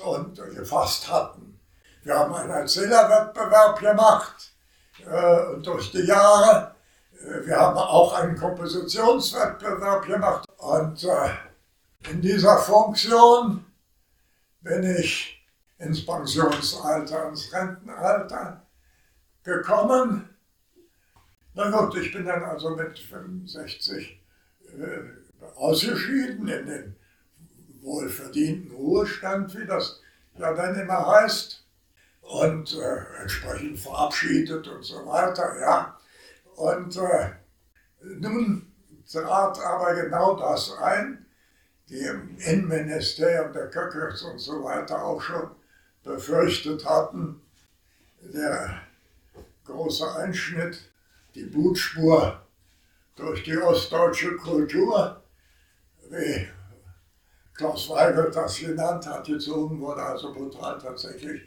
und 0.04 0.36
gefasst 0.54 1.10
hatten. 1.10 1.58
Wir 2.02 2.18
haben 2.18 2.34
einen 2.34 2.50
Erzählerwettbewerb 2.50 3.78
gemacht 3.80 4.52
äh, 5.00 5.60
durch 5.62 5.90
die 5.92 6.06
Jahre. 6.06 6.74
Äh, 7.12 7.46
wir 7.46 7.56
haben 7.56 7.76
auch 7.76 8.12
einen 8.14 8.36
Kompositionswettbewerb 8.36 10.06
gemacht 10.06 10.48
und 10.58 11.06
in 12.10 12.20
dieser 12.20 12.58
Funktion 12.58 13.64
bin 14.64 14.82
ich 14.82 15.46
ins 15.78 16.04
Pensionsalter, 16.04 17.28
ins 17.28 17.52
Rentenalter 17.52 18.66
gekommen. 19.44 20.28
Na 21.52 21.70
gut, 21.70 21.96
ich 21.98 22.12
bin 22.12 22.24
dann 22.24 22.42
also 22.42 22.70
mit 22.70 22.98
65 22.98 24.20
äh, 24.66 25.54
ausgeschieden 25.54 26.48
in 26.48 26.66
den 26.66 26.96
wohlverdienten 27.82 28.74
Ruhestand, 28.74 29.56
wie 29.56 29.66
das 29.66 30.00
ja 30.38 30.52
dann 30.54 30.74
immer 30.80 31.06
heißt, 31.06 31.62
und 32.22 32.74
äh, 32.74 33.20
entsprechend 33.20 33.78
verabschiedet 33.78 34.66
und 34.66 34.82
so 34.82 35.06
weiter, 35.06 35.60
ja. 35.60 36.00
Und 36.56 36.96
äh, 36.96 37.30
nun 38.00 38.72
trat 39.10 39.60
aber 39.60 39.94
genau 39.94 40.36
das 40.36 40.72
ein, 40.78 41.23
die 41.88 42.00
im 42.00 42.36
Innenministerium 42.38 43.52
der 43.52 43.68
Köckers 43.68 44.22
und 44.22 44.38
so 44.38 44.64
weiter 44.64 45.04
auch 45.04 45.20
schon 45.20 45.50
befürchtet 46.02 46.84
hatten, 46.84 47.40
der 48.20 48.82
große 49.64 50.14
Einschnitt, 50.16 50.90
die 51.34 51.44
Blutspur 51.44 52.40
durch 53.16 53.42
die 53.44 53.56
ostdeutsche 53.56 54.36
Kultur, 54.36 55.22
wie 56.10 56.48
Klaus 57.54 57.88
Weigelt 57.88 58.34
das 58.34 58.58
genannt 58.58 59.06
hat, 59.06 59.26
gezogen 59.26 59.80
wurde 59.80 60.02
also 60.02 60.32
brutal 60.32 60.78
tatsächlich 60.78 61.42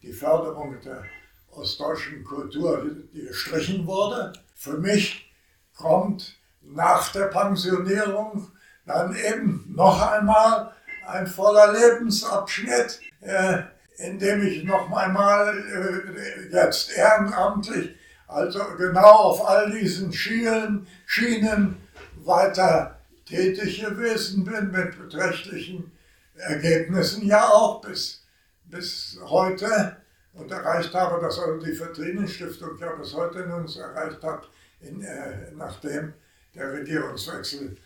die 0.00 0.12
Förderung 0.12 0.80
der 0.80 1.04
ostdeutschen 1.50 2.24
Kultur, 2.24 2.86
gestrichen 3.12 3.86
wurde. 3.86 4.32
Für 4.54 4.78
mich 4.78 5.30
kommt 5.76 6.38
nach 6.62 7.12
der 7.12 7.26
Pensionierung 7.26 8.50
dann 8.86 9.16
eben 9.16 9.72
noch 9.74 10.00
einmal 10.10 10.72
ein 11.06 11.26
voller 11.26 11.72
Lebensabschnitt, 11.72 13.00
äh, 13.20 13.58
in 13.98 14.18
dem 14.18 14.46
ich 14.46 14.64
noch 14.64 14.90
einmal 14.92 15.56
äh, 15.56 16.52
jetzt 16.52 16.92
ehrenamtlich, 16.92 17.94
also 18.26 18.60
genau 18.76 19.10
auf 19.10 19.46
all 19.46 19.70
diesen 19.70 20.12
Schienen, 20.12 20.86
Schienen 21.06 21.76
weiter 22.24 22.98
tätig 23.26 23.80
gewesen 23.80 24.44
bin, 24.44 24.70
mit 24.70 24.98
beträchtlichen 24.98 25.92
Ergebnissen 26.36 27.26
ja 27.26 27.48
auch 27.48 27.80
bis, 27.80 28.24
bis 28.64 29.18
heute. 29.24 29.96
Und 30.34 30.50
erreicht 30.50 30.94
habe, 30.94 31.20
dass 31.20 31.38
also 31.38 31.58
die 31.58 31.74
Vertriebenstiftung 31.74 32.78
ja 32.78 32.92
bis 32.92 33.12
heute 33.14 33.46
nun 33.46 33.66
erreicht 33.68 34.22
hat, 34.22 34.48
in, 34.80 35.02
äh, 35.02 35.52
nachdem 35.54 36.14
der 36.54 36.72
Regierungswechsel 36.72 37.76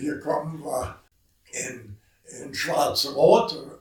gekommen 0.00 0.64
war 0.64 1.02
in, 1.50 1.96
in 2.24 2.54
Schwarz-Rot. 2.54 3.80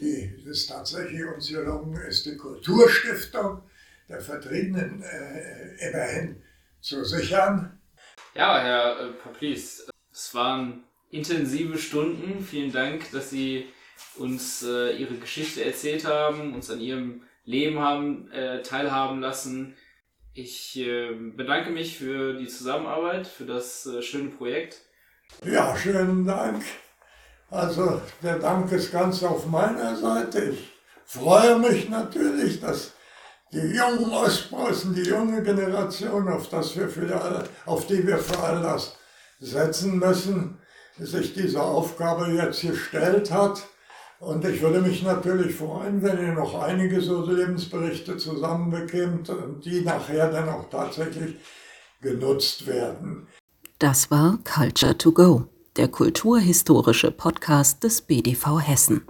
Die, 0.00 0.44
das 0.44 0.66
tatsächlich 0.66 1.24
uns 1.24 1.48
gelungen 1.48 1.98
ist, 2.02 2.26
die 2.26 2.36
Kulturstiftung 2.36 3.62
der 4.06 4.20
Vertriebenen 4.20 5.02
äh, 5.02 5.88
immerhin 5.88 6.42
zu 6.80 7.04
sichern. 7.04 7.80
Ja, 8.34 8.60
Herr 8.60 9.14
äh, 9.40 9.52
es 9.52 10.34
waren 10.34 10.84
intensive 11.10 11.78
Stunden. 11.78 12.44
Vielen 12.44 12.72
Dank, 12.72 13.10
dass 13.12 13.30
Sie 13.30 13.66
uns 14.16 14.62
äh, 14.62 14.96
Ihre 14.96 15.14
Geschichte 15.14 15.64
erzählt 15.64 16.04
haben, 16.04 16.54
uns 16.54 16.70
an 16.70 16.80
Ihrem 16.80 17.22
Leben 17.44 17.78
haben 17.78 18.30
äh, 18.30 18.62
teilhaben 18.62 19.20
lassen. 19.20 19.74
Ich 20.34 20.78
äh, 20.78 21.12
bedanke 21.12 21.70
mich 21.70 21.98
für 21.98 22.34
die 22.34 22.46
Zusammenarbeit, 22.46 23.26
für 23.26 23.46
das 23.46 23.86
äh, 23.86 24.00
schöne 24.00 24.30
Projekt. 24.30 24.80
Ja, 25.44 25.76
schönen 25.76 26.24
Dank. 26.24 26.62
Also 27.50 28.00
der 28.22 28.38
Dank 28.38 28.70
ist 28.70 28.92
ganz 28.92 29.24
auf 29.24 29.46
meiner 29.46 29.96
Seite. 29.96 30.50
Ich 30.50 30.72
freue 31.04 31.58
mich 31.58 31.88
natürlich, 31.88 32.60
dass 32.60 32.92
die 33.52 33.58
jungen 33.58 34.12
Ostpreußen, 34.12 34.94
die 34.94 35.02
junge 35.02 35.42
Generation, 35.42 36.28
auf, 36.28 36.48
das 36.48 36.76
wir 36.76 36.88
für, 36.88 37.48
auf 37.66 37.88
die 37.88 38.06
wir 38.06 38.18
für 38.18 38.38
all 38.38 38.62
das 38.62 38.96
setzen 39.40 39.98
müssen, 39.98 40.58
sich 40.96 41.34
diese 41.34 41.60
Aufgabe 41.60 42.30
jetzt 42.30 42.60
gestellt 42.62 43.32
hat. 43.32 43.62
Und 44.20 44.44
ich 44.44 44.60
würde 44.60 44.82
mich 44.82 45.02
natürlich 45.02 45.54
freuen, 45.54 46.02
wenn 46.02 46.18
ihr 46.18 46.34
noch 46.34 46.54
einige 46.62 47.00
so 47.00 47.24
Lebensberichte 47.24 48.18
zusammenbekommt 48.18 49.30
und 49.30 49.64
die 49.64 49.80
nachher 49.80 50.30
dann 50.30 50.46
auch 50.50 50.68
tatsächlich 50.68 51.36
genutzt 52.02 52.66
werden. 52.66 53.26
Das 53.78 54.10
war 54.10 54.38
Culture 54.44 54.98
to 54.98 55.12
Go, 55.12 55.46
der 55.76 55.88
kulturhistorische 55.88 57.10
Podcast 57.10 57.82
des 57.82 58.02
BDV 58.02 58.60
Hessen. 58.60 59.06